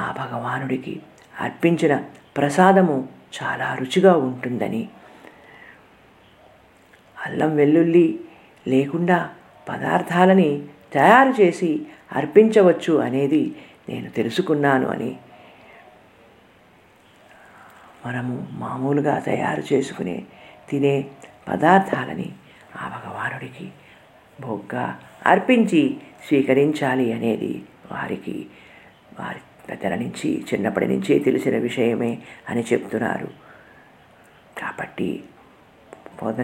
ఆ 0.00 0.06
భగవానుడికి 0.18 0.94
అర్పించిన 1.40 1.94
ప్రసాదము 2.36 2.96
చాలా 3.36 3.68
రుచిగా 3.80 4.12
ఉంటుందని 4.16 4.82
అల్లం 7.26 7.56
వెల్లుల్లి 7.56 8.20
లేకుండా 8.68 9.30
పదార్థాలని 9.68 10.62
తయారు 10.92 11.42
చేసి 11.42 11.86
అర్పించవచ్చు 12.12 12.98
అనేది 12.98 13.54
నేను 13.88 14.10
తెలుసుకున్నాను 14.10 14.86
అని 14.88 15.16
మనము 18.06 18.48
మామూలుగా 18.52 19.18
తయారు 19.18 19.62
చేసుకునే 19.72 20.24
తినే 20.70 21.04
పదార్థాలని 21.48 22.32
ఆ 22.76 22.84
భగవానుడికి 22.88 23.72
భోగ్గా 24.40 24.98
అర్పించి 25.26 25.96
స్వీకరించాలి 26.28 27.12
అనేది 27.12 27.64
వారికి 27.92 28.46
వారి 29.20 29.40
పెద్దల 29.68 29.94
నుంచి 29.94 30.44
చిన్నప్పటి 30.54 30.86
నుంచి 30.86 31.18
తెలిసిన 31.18 31.58
విషయమే 31.58 32.18
అని 32.48 32.64
చెప్తున్నారు. 32.72 33.28
కాబట్టి 34.58 35.24
పొద 36.22 36.34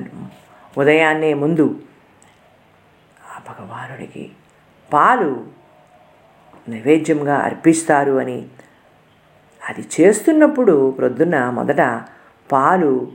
ఉదయాన్నే 0.79 1.35
ముందు 1.35 1.81
ఆ 3.37 3.41
భగవానుడికి 3.49 4.31
పాలు 4.93 5.47
నైవేద్యంగా 6.69 7.37
అర్పిస్తారు 7.37 8.12
అని 8.12 8.47
అది 9.69 9.85
చేస్తున్నప్పుడు 10.01 10.91
ప్రొద్దున 10.91 11.51
మొదట 11.51 12.05
పాలు 12.53 13.12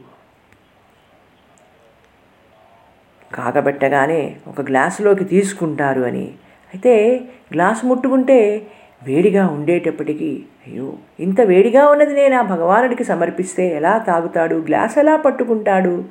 కాగబెట్టగానే 3.33 4.37
ఒక 4.47 4.61
గ్లాసులోకి 4.61 5.23
తీసుకుంటారు 5.23 6.01
అని. 6.01 6.25
అయితే 6.73 7.21
గ్లాసు 7.53 7.85
ముట్టుకుంటే 7.85 8.67
వేడిగా 9.03 9.47
ఉండేటప్పటికీ 9.47 10.45
అయ్యో 10.67 10.93
ఇంత 11.19 11.41
వేడిగా 11.41 11.87
ఉన్నది 11.87 12.13
నేను 12.13 12.39
ఆ 12.39 12.41
భగవానుడికి 12.41 13.03
సమర్పిస్తే 13.03 13.67
ఎలా 13.67 13.97
తాగుతాడు? 13.97 14.55
గ్లాస్ 14.55 14.97
ఎలా 14.97 15.15
పట్టుకుంటాడు? 15.15 16.03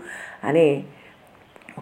అనే 0.44 0.84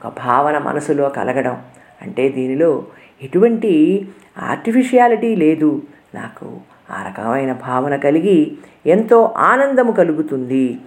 ఒక 0.05 0.13
భావన 0.19 0.59
మనసులో 0.59 1.09
కలగడం. 1.09 1.63
అంటే 2.03 2.29
దీనిలో 2.29 2.85
ఎటువంటి 3.23 4.09
ఆర్టిఫిషియాలిటీ 4.39 5.37
లేదు. 5.37 5.83
నాకు 6.15 6.61
ఆ 6.91 7.05
రకమైన 7.09 7.53
భావన 7.53 7.97
కలిగి 7.97 8.59
ఎంతో 8.87 9.35
ఆనందము 9.37 9.93
కలుగుతుంది. 9.93 10.81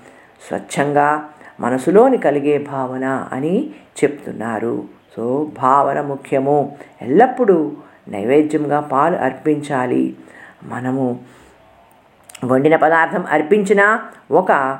స్వచ్ఛంగా 0.47 1.29
మనసులోని 1.59 2.17
కలిగే 2.17 2.57
భావన 2.57 3.29
అని 3.33 3.69
చెప్తున్నారు. 4.03 4.83
సో 5.17 5.51
భావన 5.59 6.01
ముఖ్యము. 6.01 6.77
ఎల్లప్పుడూ 7.01 7.71
నైవేద్యంగా 8.07 8.79
పాలు 8.79 9.15
అర్పించాలి. 9.15 10.15
మనము 10.63 11.19
వండిన 12.45 12.75
పదార్థం 12.75 13.25
అర్పించిన 13.25 13.99
ఒక 14.31 14.79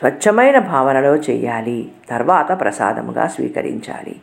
స్వచ్ఛమైన 0.00 0.58
భావనలో 0.58 1.16
చేయాలి. 1.16 1.92
తర్వాత 2.10 2.60
ప్రసాదముగా 2.60 3.26
స్వీకరించాలి. 3.26 4.16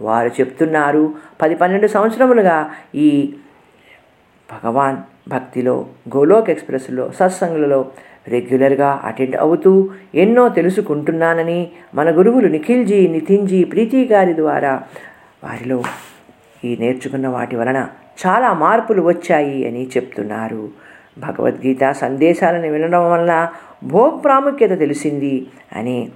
వారు 0.00 0.28
చెప్తున్నారు 0.28 1.14
పది 1.42 1.54
పన్నెండు 1.54 1.86
సంవత్సరములుగా 1.86 2.70
ఈ 2.94 3.34
భగవాన్ 4.48 4.96
భక్తిలో 5.28 5.86
గోలోక్ 6.16 6.50
ఎక్స్ప్రెస్లో 6.50 7.10
సత్సంగులలో 7.20 7.88
రెగ్యులర్గా 8.28 9.00
అటెండ్ 9.04 9.36
అవుతూ 9.36 9.90
ఎన్నో 10.14 10.48
తెలుసుకుంటున్నానని 10.48 11.70
మన 11.94 12.10
గురువులు 12.10 12.48
నిఖిల్జీ 12.48 13.08
నితిన్జీ 13.08 13.64
ప్రీతి 13.64 14.04
గారి 14.04 14.36
ద్వారా 14.36 14.82
వారిలో 15.44 15.82
ఈ 16.64 16.76
నేర్చుకున్న 16.80 17.28
వాటి 17.28 17.56
వలన 17.56 17.88
చాలా 18.26 18.52
మార్పులు 18.52 19.02
వచ్చాయి 19.02 19.68
అని 19.68 19.86
చెప్తున్నారు. 19.86 20.68
భగవద్గీత 21.18 21.92
సందేశాలను 21.92 22.72
వినడం 22.72 23.12
వల్ల 23.12 23.48
భోగ్ 23.84 24.24
ప్రాముఖ్యత 24.24 24.78
తెలిసింది 24.78 25.46
అని 25.76 26.08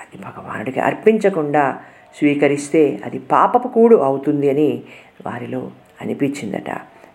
అది 0.00 0.22
భగవానుడికి 0.22 0.80
అర్పించకుండా 0.80 1.78
స్వీకరిస్తే 2.18 3.00
అది 3.04 3.18
పాపపు 3.18 3.68
కూడు 3.68 3.96
అవుతుంది 3.96 4.50
అని 4.50 4.82
వారిలో 5.26 5.70
అనిపించిందట. 6.00 6.70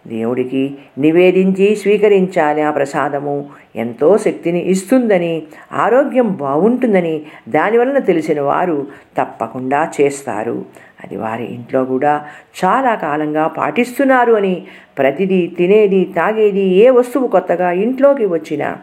దేవుడికి 0.08 0.78
నివేదించి 0.98 1.76
స్వీకరించాలి 1.76 2.62
ఆ 2.62 2.72
ప్రసాదము. 2.72 3.46
ఎంతో 3.76 4.18
శక్తిని 4.18 4.60
ఇస్తుందని 4.60 5.44
ఆరోగ్యం 5.74 6.34
బాగుంటుందని 6.34 7.22
దానివలన 7.50 7.98
తెలిసిన 7.98 8.42
వారు 8.42 8.88
తప్పకుండా 9.18 9.92
చేస్తారు. 10.02 10.66
అది 11.04 11.18
వారి 11.18 11.46
ఇంట్లో 11.54 11.86
కూడా 11.86 12.26
చాలా 12.66 12.96
కాలంగా 12.96 13.48
పాటిస్తున్నారు 13.48 14.34
అని 14.34 14.68
ప్రతిదీ 14.98 15.48
తినేది 15.58 16.14
తాగేది 16.16 16.62
ఏ 16.62 16.90
వస్తువు 16.90 17.28
కొత్తగా 17.28 17.72
ఇంట్లోకి 17.72 18.26
వచ్చిన 18.26 18.76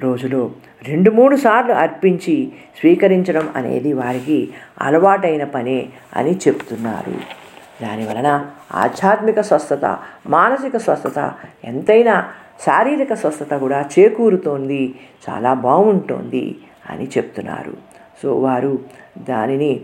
రోజులో 0.00 0.50
రెండు 0.88 1.10
మూడు 1.10 1.36
సార్లు 1.36 1.72
అర్పించి 1.72 2.52
స్వీకరించడం 2.80 3.48
అనేది 3.56 3.92
వారికి 3.92 4.48
అలవాటైన 4.80 5.44
పనే 5.44 5.88
అని 6.16 6.34
చెప్తున్నారు. 6.34 7.16
దాని 7.82 8.04
వలన 8.06 8.46
ఆధ్యాత్మిక 8.74 9.40
స్వస్థత 9.40 9.84
మానసిక 10.26 10.76
స్వస్థత 10.76 11.32
ఎంతైనా 11.64 12.28
శారీరక 12.66 13.14
స్వస్థత 13.14 13.54
కూడా 13.54 13.90
చేకూరుతోంది 13.98 14.94
చాలా 15.30 15.54
బాగుంటోంది 15.54 16.56
అని 16.90 17.04
చెప్తున్నారు. 17.04 17.74
సో 18.22 18.34
వారు 18.38 18.78
దానిని 19.18 19.80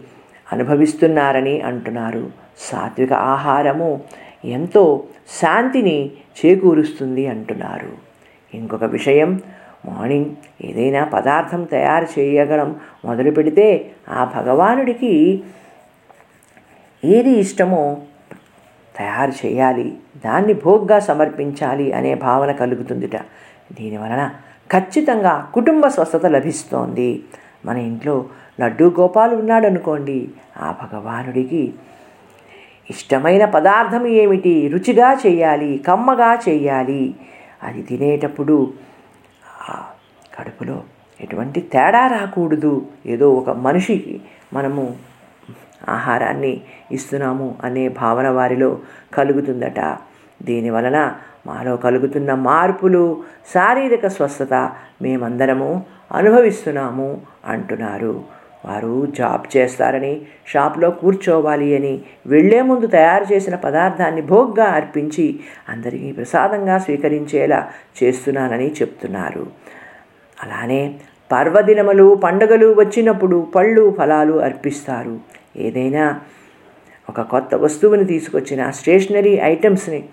అనుభవిస్తున్నారని 0.52 1.60
అంటున్నారు. 1.60 2.30
సాత్విక 2.58 3.12
ఆహారము 3.12 4.00
ఎంతో 4.44 5.04
శాంతిని 5.40 6.10
చేకూరుస్తుంది 6.44 7.26
అంటున్నారు. 7.26 7.92
ఇంకొక 8.54 8.84
విషయం 8.84 9.40
మార్నింగ్ 9.86 10.26
ఏదైనా 10.64 11.04
పదార్థం 11.04 11.64
తయారు 11.64 12.20
చేయగలం 12.20 12.80
మొదలు 13.04 13.30
పెడితే 13.30 13.90
ఆ 14.08 14.32
భగవానుడికి 14.36 15.42
ఏది 17.04 17.30
ఇష్టమో 17.30 17.96
తయారు 18.98 19.46
చేయాలి 19.46 19.96
దాన్ని 20.24 20.54
భోగ్గా 20.54 20.98
సమర్పించాలి 20.98 21.92
అనే 21.92 22.14
భావన 22.14 22.52
కలుగుతుందిట. 22.52 23.16
దీనివలన 23.72 24.30
ఖచ్చితంగా 24.72 25.50
కుటుంబ 25.54 25.86
స్వస్థత 25.86 26.26
లభిస్తోంది. 26.26 27.22
మన 27.64 27.76
ఇంట్లో 27.76 28.24
లడ్డూ 28.60 28.88
గోపాలు 29.00 29.36
ఉన్నాడనుకోండి 29.36 30.28
ఆ 30.56 30.74
భగవానుడికి 30.82 31.74
ఇష్టమైన 32.90 33.44
పదార్థం 33.44 34.06
ఏమిటి? 34.06 34.68
రుచిగా 34.68 35.12
చేయాలి 35.26 35.84
కమ్మగా 35.88 36.34
చేయాలి. 36.48 37.14
అది 37.62 37.82
తినేటప్పుడు 37.82 38.72
కడుపులో 40.38 40.82
ఎటువంటి 41.20 41.60
తేడా 41.60 42.06
రాకూడదు. 42.06 42.86
ఏదో 43.06 43.30
ఒక 43.34 43.50
మనిషికి 43.50 44.20
మనము 44.52 44.96
ఆహారాన్ని 45.88 46.60
ఇస్తున్నాము 46.92 47.54
అనే 47.64 47.88
భావన 47.88 48.28
వారిలో 48.28 48.78
కలుగుతుందట. 49.14 49.80
దీనివలన 50.42 51.14
మాలో 51.46 51.76
కలుగుతున్న 51.76 52.34
మార్పులు 52.34 53.22
శారీరక 53.54 54.06
స్వస్థత 54.06 54.54
మేమందరము 55.02 55.82
అనుభవిస్తున్నాము 56.12 57.20
అంటున్నారు. 57.44 58.37
వారు 58.64 59.08
జాబ్ 59.18 59.56
చేస్తారని 59.56 60.20
షాప్లో 60.46 60.90
కూర్చోవాలి 60.90 61.76
అని 61.76 62.00
వెళ్ళే 62.26 62.62
ముందు 62.62 62.86
తయారు 62.86 63.32
చేసిన 63.32 63.54
పదార్థాన్ని 63.54 64.22
భోగ్గా 64.22 64.64
అర్పించి 64.64 65.40
అందరికీ 65.68 66.12
ప్రసాదంగా 66.12 66.78
స్వీకరించేలా 66.78 67.68
చేస్తున్నానని 68.02 68.70
చెప్తున్నారు. 68.70 69.46
అలానే 70.42 71.00
పర్వదినములు 71.32 72.14
పండుగలు 72.14 72.74
వచ్చినప్పుడు 72.78 73.48
పళ్ళు 73.54 73.94
ఫలాలు 73.98 74.32
అర్పిస్తారు. 74.32 75.20
ఏదైనా 75.56 76.20
ఒక 77.08 77.20
కొత్త 77.20 77.54
వస్తువుని 77.54 78.04
తీసుకొచ్చిన 78.04 78.70
స్టేషనరీ 78.70 79.34
ఐటమ్స్ని 79.42 80.04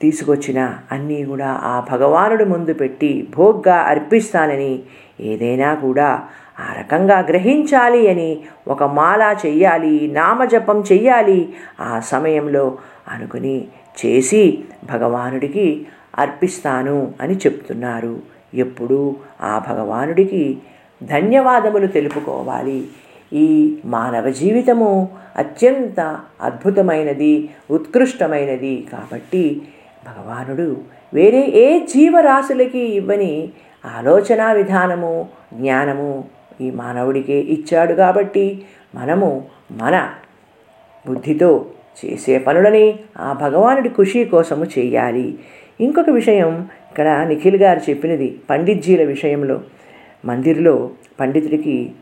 తీసుకొచ్చిన 0.00 0.74
అన్నీ 0.92 1.24
కూడా 1.24 1.46
ఆ 1.46 1.86
భగవానుడి 1.90 2.44
ముందు 2.44 2.74
పెట్టి 2.74 3.28
భోగ్గా 3.36 3.74
అర్పిస్తానని 3.74 4.82
ఏదైనా 5.20 5.74
కూడా 5.74 6.28
ఆ 6.60 6.74
రకంగా 6.78 7.18
గ్రహించాలి 7.20 8.10
అని 8.10 8.30
ఒక 8.68 8.82
మాల 8.82 9.36
చెయ్యాలి 9.46 10.10
నామజపం 10.12 10.78
చెయ్యాలి 10.92 11.40
ఆ 11.80 12.00
సమయంలో 12.00 12.78
అనుకుని 13.08 13.56
చేసి 14.00 14.42
భగవానుడికి 14.84 15.86
అర్పిస్తాను 16.18 17.12
అని 17.20 17.36
చెప్తున్నారు. 17.36 18.14
ఎప్పుడు 18.54 19.16
ఆ 19.40 19.52
భగవానుడికి 19.68 20.58
ధన్యవాదములు 21.02 21.86
తెలుపుకోవాలి. 21.86 22.86
ఈ 23.32 23.46
మానవ 23.84 24.30
జీవితము 24.30 24.90
అత్యంత 25.36 26.00
అద్భుతమైనది 26.40 27.50
ఉత్కృష్టమైనది 27.70 28.88
కాబట్టి 28.92 29.62
భగవానుడు 30.06 30.76
వేరే 31.14 31.42
ఏ 31.54 31.66
జీవరాశులకి 31.86 32.82
ఇవ్వని 32.96 33.34
ఆలోచన 33.98 34.52
విధానము 34.52 35.28
జ్ఞానము 35.54 36.24
ఈ 36.60 36.70
మానవుడికే 36.70 37.38
ఇచ్చాడు 37.40 37.94
కాబట్టి 37.94 38.62
మనము 38.94 39.28
మన 39.72 40.10
బుద్ధితో 41.06 41.66
చేసే 42.00 42.38
పనులని 42.38 42.98
ఆ 43.18 43.32
భగవానుడి 43.32 43.88
ఖుషి 43.88 44.24
కోసము 44.24 44.64
చేయాలి. 44.78 45.38
ఇంకొక 45.80 46.10
విషయం 46.10 46.68
ఇక్కడ 46.90 47.08
నిఖిల్ 47.28 47.56
గారు 47.56 47.80
చెప్పినది 47.90 48.38
పండిత్జీల 48.50 49.04
విషయంలో. 49.04 49.60
మందిర్లో 50.24 50.90
పండితుడికి 51.20 51.92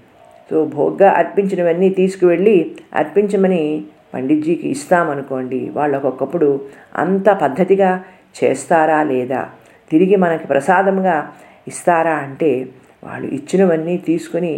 సో 0.51 0.65
భోగ్గా 0.65 1.11
అర్పించినవన్నీ 1.11 1.89
తీసుకువెళ్ళి 1.89 2.75
అర్పించమని 2.95 3.85
పండిత్జీకి 4.15 4.69
ఇస్తామనుకోండి 4.69 5.71
వాళ్ళు 5.75 5.97
ఒక్కొక్కప్పుడు 5.97 6.61
అంత 6.97 7.29
పద్ధతిగా 7.31 8.05
చేస్తారా 8.45 9.03
లేదా? 9.03 9.51
తిరిగి 9.91 10.17
మనకి 10.17 10.47
ప్రసాదంగా 10.47 11.33
ఇస్తారా 11.69 12.15
అంటే 12.17 12.69
వాళ్ళు 13.03 13.27
ఇచ్చినవన్నీ 13.29 13.97
తీసుకొని 13.99 14.55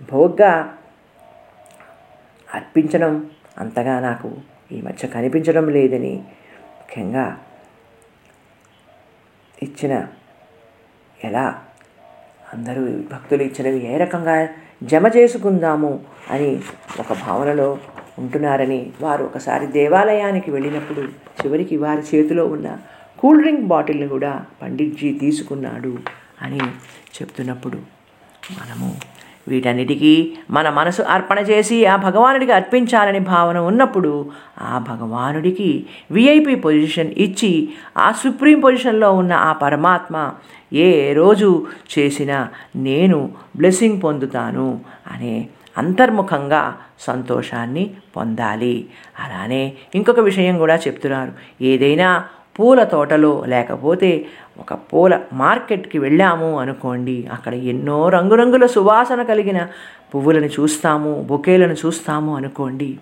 భోగ్గా 0.00 0.52
అర్పించడం 2.48 3.12
అంతగా 3.58 3.94
నాకు 4.00 4.28
ఈ 4.72 4.80
మధ్య 4.80 5.08
కనిపించడం 5.08 5.66
లేదని 5.68 6.14
ముఖ్యంగా 6.78 7.24
ఇచ్చిన 9.62 9.94
ఎలా 11.20 11.44
అందరూ 12.52 12.82
భక్తులు 13.12 13.42
ఇచ్చినవి 13.42 13.80
ఏ 13.84 13.94
రకంగా 13.96 14.34
జమ 14.82 15.06
చేసుకుందాము 15.16 15.92
అని 16.30 16.50
ఒక 17.00 17.12
భావనలో 17.26 17.68
ఉంటున్నారని 18.18 18.80
వారు 19.00 19.22
ఒకసారి 19.24 19.66
దేవాలయానికి 19.66 20.50
వెళ్ళినప్పుడు 20.50 21.02
చివరికి 21.40 21.76
వారి 21.76 22.02
చేతిలో 22.10 22.44
ఉన్న 22.46 22.68
కూల్ 23.18 23.40
డ్రింక్ 23.42 23.64
బాటిల్ని 23.64 24.08
కూడా 24.08 24.32
పండిట్జీ 24.62 25.10
తీసుకున్నాడు. 25.18 25.92
అని 26.42 26.60
చెప్తున్నప్పుడు 27.16 27.76
మనము 28.52 28.96
వీటన్నిటికీ 29.48 30.38
మన 30.50 30.70
మనసు 30.70 31.02
అర్పణ 31.02 31.38
చేసి 31.38 31.86
ఆ 31.86 31.96
భగవానుడికి 31.96 32.52
అర్పించాలని 32.52 33.18
భావన 33.18 33.58
ఉన్నప్పుడు 33.58 34.30
ఆ 34.60 34.84
భగవానుడికి 34.88 35.86
విఐపి 36.10 36.54
పొజిషన్ 36.54 37.12
ఇచ్చి 37.16 37.68
ఆ 37.98 38.12
సుప్రీం 38.12 38.60
పొజిషన్లో 38.60 39.12
ఉన్న 39.12 39.32
ఆ 39.32 39.52
పరమాత్మ 39.52 40.32
ఏ 40.72 41.12
రోజు 41.12 41.66
చేసినా 41.98 42.48
నేను 42.76 43.30
బ్లెస్సింగ్ 43.56 44.02
పొందుతాను 44.02 44.80
అనే 45.12 45.48
అంతర్ముఖంగా 45.78 46.76
సంతోషాన్ని 47.00 47.90
పొందాలి. 48.16 48.86
అలానే 49.24 49.72
ఇంకొక 49.94 50.20
విషయం 50.20 50.58
కూడా 50.58 50.76
చెప్తున్నారు. 50.76 51.32
ఏదైనా 51.62 52.24
పూల 52.58 52.84
తోటలో 52.84 53.44
లేకపోతే 53.46 54.26
ఒక 54.58 54.74
పూల 54.74 55.20
మార్కెట్కి 55.32 55.98
వెళ్ళాము 55.98 56.58
అనుకోండి 56.58 57.28
అక్కడ 57.32 57.54
ఎన్నో 57.54 58.08
రంగురంగుల 58.08 58.66
సువాసన 58.66 59.22
కలిగిన 59.22 59.66
పువ్వులను 60.14 60.46
చూస్తాము 60.46 61.24
బొకేలను 61.26 61.74
చూస్తాము 61.74 62.36
అనుకోండి 62.36 62.98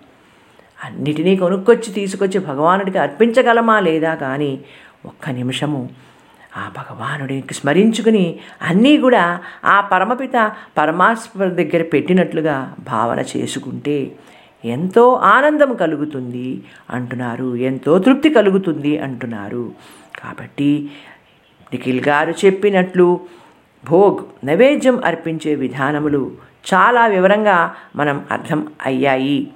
అన్నిటినీ 0.79 1.35
కొనుక్కొచ్చి 1.35 1.93
తీసుకొచ్చి 1.93 2.39
భగవానుడికి 2.39 2.97
అర్పించగలమా 2.97 3.79
లేదా 3.79 4.15
కానీ 4.15 4.59
ఒక్క 5.05 5.29
నిమిషము 5.29 5.89
ఆ 6.57 6.71
భగవానుడికి 6.75 7.53
స్మరించుకుని 7.53 8.39
అన్నీ 8.61 8.97
కూడా 8.97 9.39
ఆ 9.65 9.81
పరమపిత 9.91 10.51
పరమాత్మ 10.77 11.45
దగ్గర 11.45 11.83
పెట్టినట్లుగా 11.93 12.75
భావన 12.79 13.19
చేసుకుంటే 13.37 14.11
ఎంతో 14.65 15.13
ఆనందం 15.13 15.73
కలుగుతుంది 15.75 16.63
అంటున్నారు 16.89 17.55
ఎంతో 17.55 17.99
తృప్తి 17.99 18.29
కలుగుతుంది 18.29 18.99
అంటున్నారు. 18.99 19.71
కాబట్టి 20.23 20.89
నిఖిల్ 21.73 22.01
గారు 22.07 22.33
చెప్పినట్లు 22.45 23.19
భోగ్ 23.89 24.45
నైవేద్యం 24.45 25.01
అర్పించే 25.05 25.55
విధానములు 25.55 26.31
చాలా 26.73 27.05
వివరంగా 27.07 27.75
మనం 27.95 28.25
అర్థం 28.31 28.67
అయ్యాయి. 28.85 29.47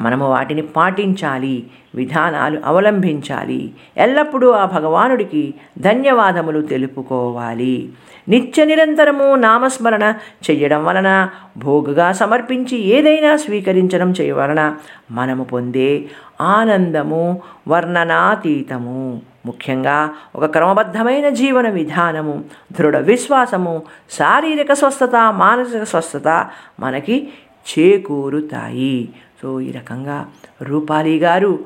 మనము 0.00 0.28
వాటిని 0.28 0.62
పాటించాలి 0.62 1.66
విధానాలు 1.94 2.60
అవలంబించాలి. 2.64 3.74
ఎల్లప్పుడూ 3.96 4.50
ఆ 4.50 4.64
భగవానుడికి 4.64 5.54
ధన్యవాదములు 5.78 6.60
తెలుపుకోవాలి. 6.60 7.92
నిత్య 8.28 8.64
నిరంతరము 8.64 9.34
నామస్మరణ 9.34 10.14
చెయ్యడం 10.50 10.84
వలన 10.84 11.28
భోగుగా 11.56 12.12
సమర్పించి 12.12 12.78
ఏదైనా 12.78 13.36
స్వీకరించడం 13.36 14.12
చేయవలన 14.12 14.76
మనము 15.10 15.44
పొందే 15.44 16.04
ఆనందము 16.40 17.42
వర్ణనాతీతము. 17.68 19.33
ముఖ్యంగా 19.46 20.14
ఒక 20.34 20.44
క్రమబద్ధమైన 20.44 21.28
జీవన 21.28 21.68
విధానము 21.68 22.44
దృఢ 22.72 22.96
విశ్వాసము 22.96 23.82
శారీరక 24.10 24.72
స్వస్థత 24.72 25.16
మానసిక 25.16 25.82
స్వస్థత 25.82 26.50
మనకి 26.80 27.32
చేకూరుతాయి. 27.66 29.08
సో 29.42 29.60
ఈ 29.60 29.70
రకంగా 29.70 30.30
రూపాలి 30.62 31.18
గారు 31.18 31.64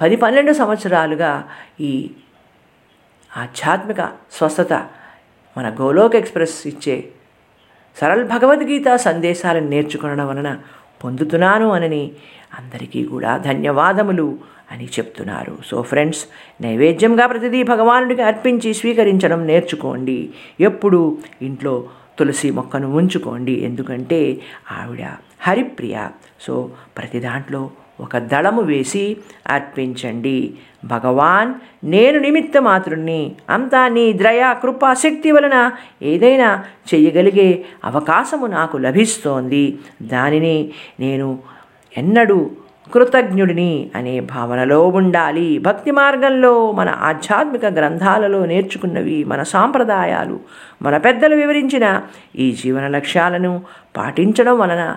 పది 0.00 0.16
పన్నెండు 0.16 0.52
సంవత్సరాలుగా 0.52 1.48
ఈ 1.80 2.10
ఆధ్యాత్మిక 3.36 4.00
స్వస్థత 4.32 4.72
మన 5.58 5.76
గోలోక్ 5.80 6.16
ఎక్స్ప్రెస్ 6.16 6.66
ఇచ్చే 6.66 7.08
సరళ 8.00 8.22
భగవద్గీత 8.22 8.96
సందేశాలను 8.96 9.68
నేర్చుకోవడం 9.68 10.28
వలన 10.28 10.58
పొందుతున్నాను 11.04 11.70
అనని 11.70 12.12
అందరికీ 12.58 13.04
కూడా 13.04 13.36
ధన్యవాదములు. 13.36 14.38
అని 14.70 14.84
చెప్తున్నారు. 14.84 15.58
సో 15.66 15.82
ఫ్రెండ్స్ 15.82 16.24
నైవేద్యంగా 16.62 17.26
ప్రతిదీ 17.26 17.62
భగవానుడికి 17.62 18.22
అర్పించి 18.22 18.74
స్వీకరించడం 18.74 19.46
నేర్చుకోండి. 19.46 20.30
ఎప్పుడు 20.60 21.18
ఇంట్లో 21.42 21.84
తులసి 22.18 22.50
మొక్కను 22.50 22.96
ఉంచుకోండి. 22.96 23.52
ఎందుకంటే 23.52 24.40
ఆవిడ 24.72 25.00
హరిప్రియ. 25.40 26.08
సో 26.40 26.70
ప్రతి 26.98 27.20
దాంట్లో 27.20 27.70
ఒక 28.00 28.18
దళము 28.18 28.62
వేసి 28.62 29.16
అర్పించండి. 29.46 30.54
భగవాన్ 30.84 31.54
నేను 31.84 32.18
నిమిత్త 32.18 32.62
మాతృణ్ణి 32.62 33.32
అంతా 33.50 33.88
నీ 33.88 34.12
ద్రయ 34.12 34.54
కృప 34.62 34.92
శక్తి 34.92 35.30
వలన 35.30 35.70
ఏదైనా 36.02 36.64
చేయగలిగే 36.94 37.64
అవకాశము 37.84 38.46
నాకు 38.46 38.76
లభిస్తోంది. 38.76 39.78
దానిని 40.02 40.70
నేను 41.00 41.38
ఎన్నడూ 41.96 42.50
కృతజ్ఞుడిని 42.94 43.90
అనే 43.94 44.20
భావనలో 44.20 44.88
ఉండాలి. 44.88 45.58
భక్తి 45.58 45.90
మార్గంలో 45.90 46.72
మన 46.72 46.88
ఆధ్యాత్మిక 46.88 47.66
గ్రంథాలలో 47.66 48.46
నేర్చుకున్నవి 48.46 49.24
మన 49.24 49.42
సాంప్రదాయాలు 49.42 50.40
మన 50.82 50.96
పెద్దలు 50.96 51.36
వివరించిన 51.36 52.02
ఈ 52.36 52.52
జీవన 52.52 52.88
లక్ష్యాలను 52.88 53.62
పాటించడం 53.96 54.58
వలన 54.58 54.96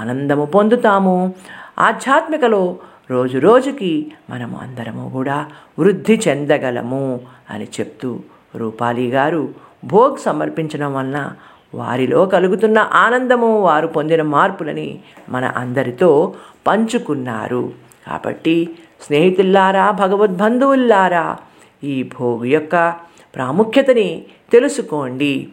ఆనందము 0.00 0.44
పొందుతాము. 0.44 1.34
ఆధ్యాత్మికలో 1.78 2.76
రోజు 3.10 3.38
రోజుకి 3.38 4.12
మనము 4.30 4.58
అందరము 4.62 5.10
కూడా 5.10 5.46
వృద్ధి 5.78 6.20
చెందగలము 6.28 7.20
అని 7.50 7.64
చెప్తూ 7.64 8.20
రూపాలి 8.56 9.10
గారు 9.10 9.48
భోగ్ 9.84 10.16
సమర్పించడం 10.16 10.94
వలన 10.94 11.32
వారిలో 11.74 12.26
కలుగుతున్న 12.26 12.78
ఆనందము 12.78 13.60
వారు 13.60 13.86
పొందిన 13.86 14.22
మార్పులని 14.22 14.98
మన 15.28 15.44
అందరితో 15.44 16.34
పంచుకున్నారు. 16.66 17.72
కాబట్టి 18.06 18.78
స్నేహితుల్లారా 19.02 19.90
భగవద్బంధువుల్లారా 19.90 21.36
ఈ 21.84 22.02
భోగు 22.02 22.44
యొక్క 22.44 22.94
ప్రాముఖ్యతని 23.34 24.22
తెలుసుకోండి. 24.52 25.48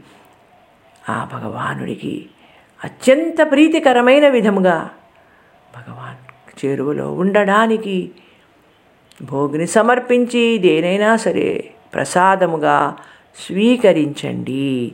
ఆ 1.09 1.27
భగవానుడికి 1.33 2.25
అత్యంత 2.83 3.51
ప్రీతికరమైన 3.51 4.27
విధముగా 4.27 4.89
భగవాన్ 5.75 6.65
చేరువలో 6.65 7.13
ఉండడానికి 7.13 8.11
భోగిని 9.21 9.67
సమర్పించి 9.67 10.57
దేనైనా 10.57 11.15
సరే 11.15 11.69
ప్రసాదముగా 11.93 12.95
స్వీకరించండి. 13.47 14.93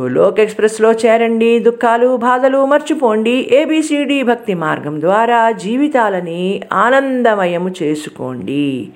గోలోక్ 0.00 0.40
ఎక్స్ప్రెస్లో 0.40 0.92
చేరండి 0.92 1.58
దుఃఖాలు 1.58 2.16
బాధలు 2.16 2.66
మర్చిపోండి. 2.66 3.48
ఏబిసిడి 3.52 4.22
భక్తి 4.22 4.54
మార్గం 4.54 5.00
ద్వారా 5.00 5.50
జీవితాలని 5.50 6.62
ఆనందమయము 6.72 7.70
చేసుకోండి. 7.82 8.88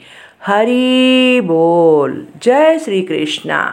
హరి 0.42 1.40
బోల్. 1.44 2.16
జై 2.42 2.78
శ్రీకృష్ణ. 2.78 3.72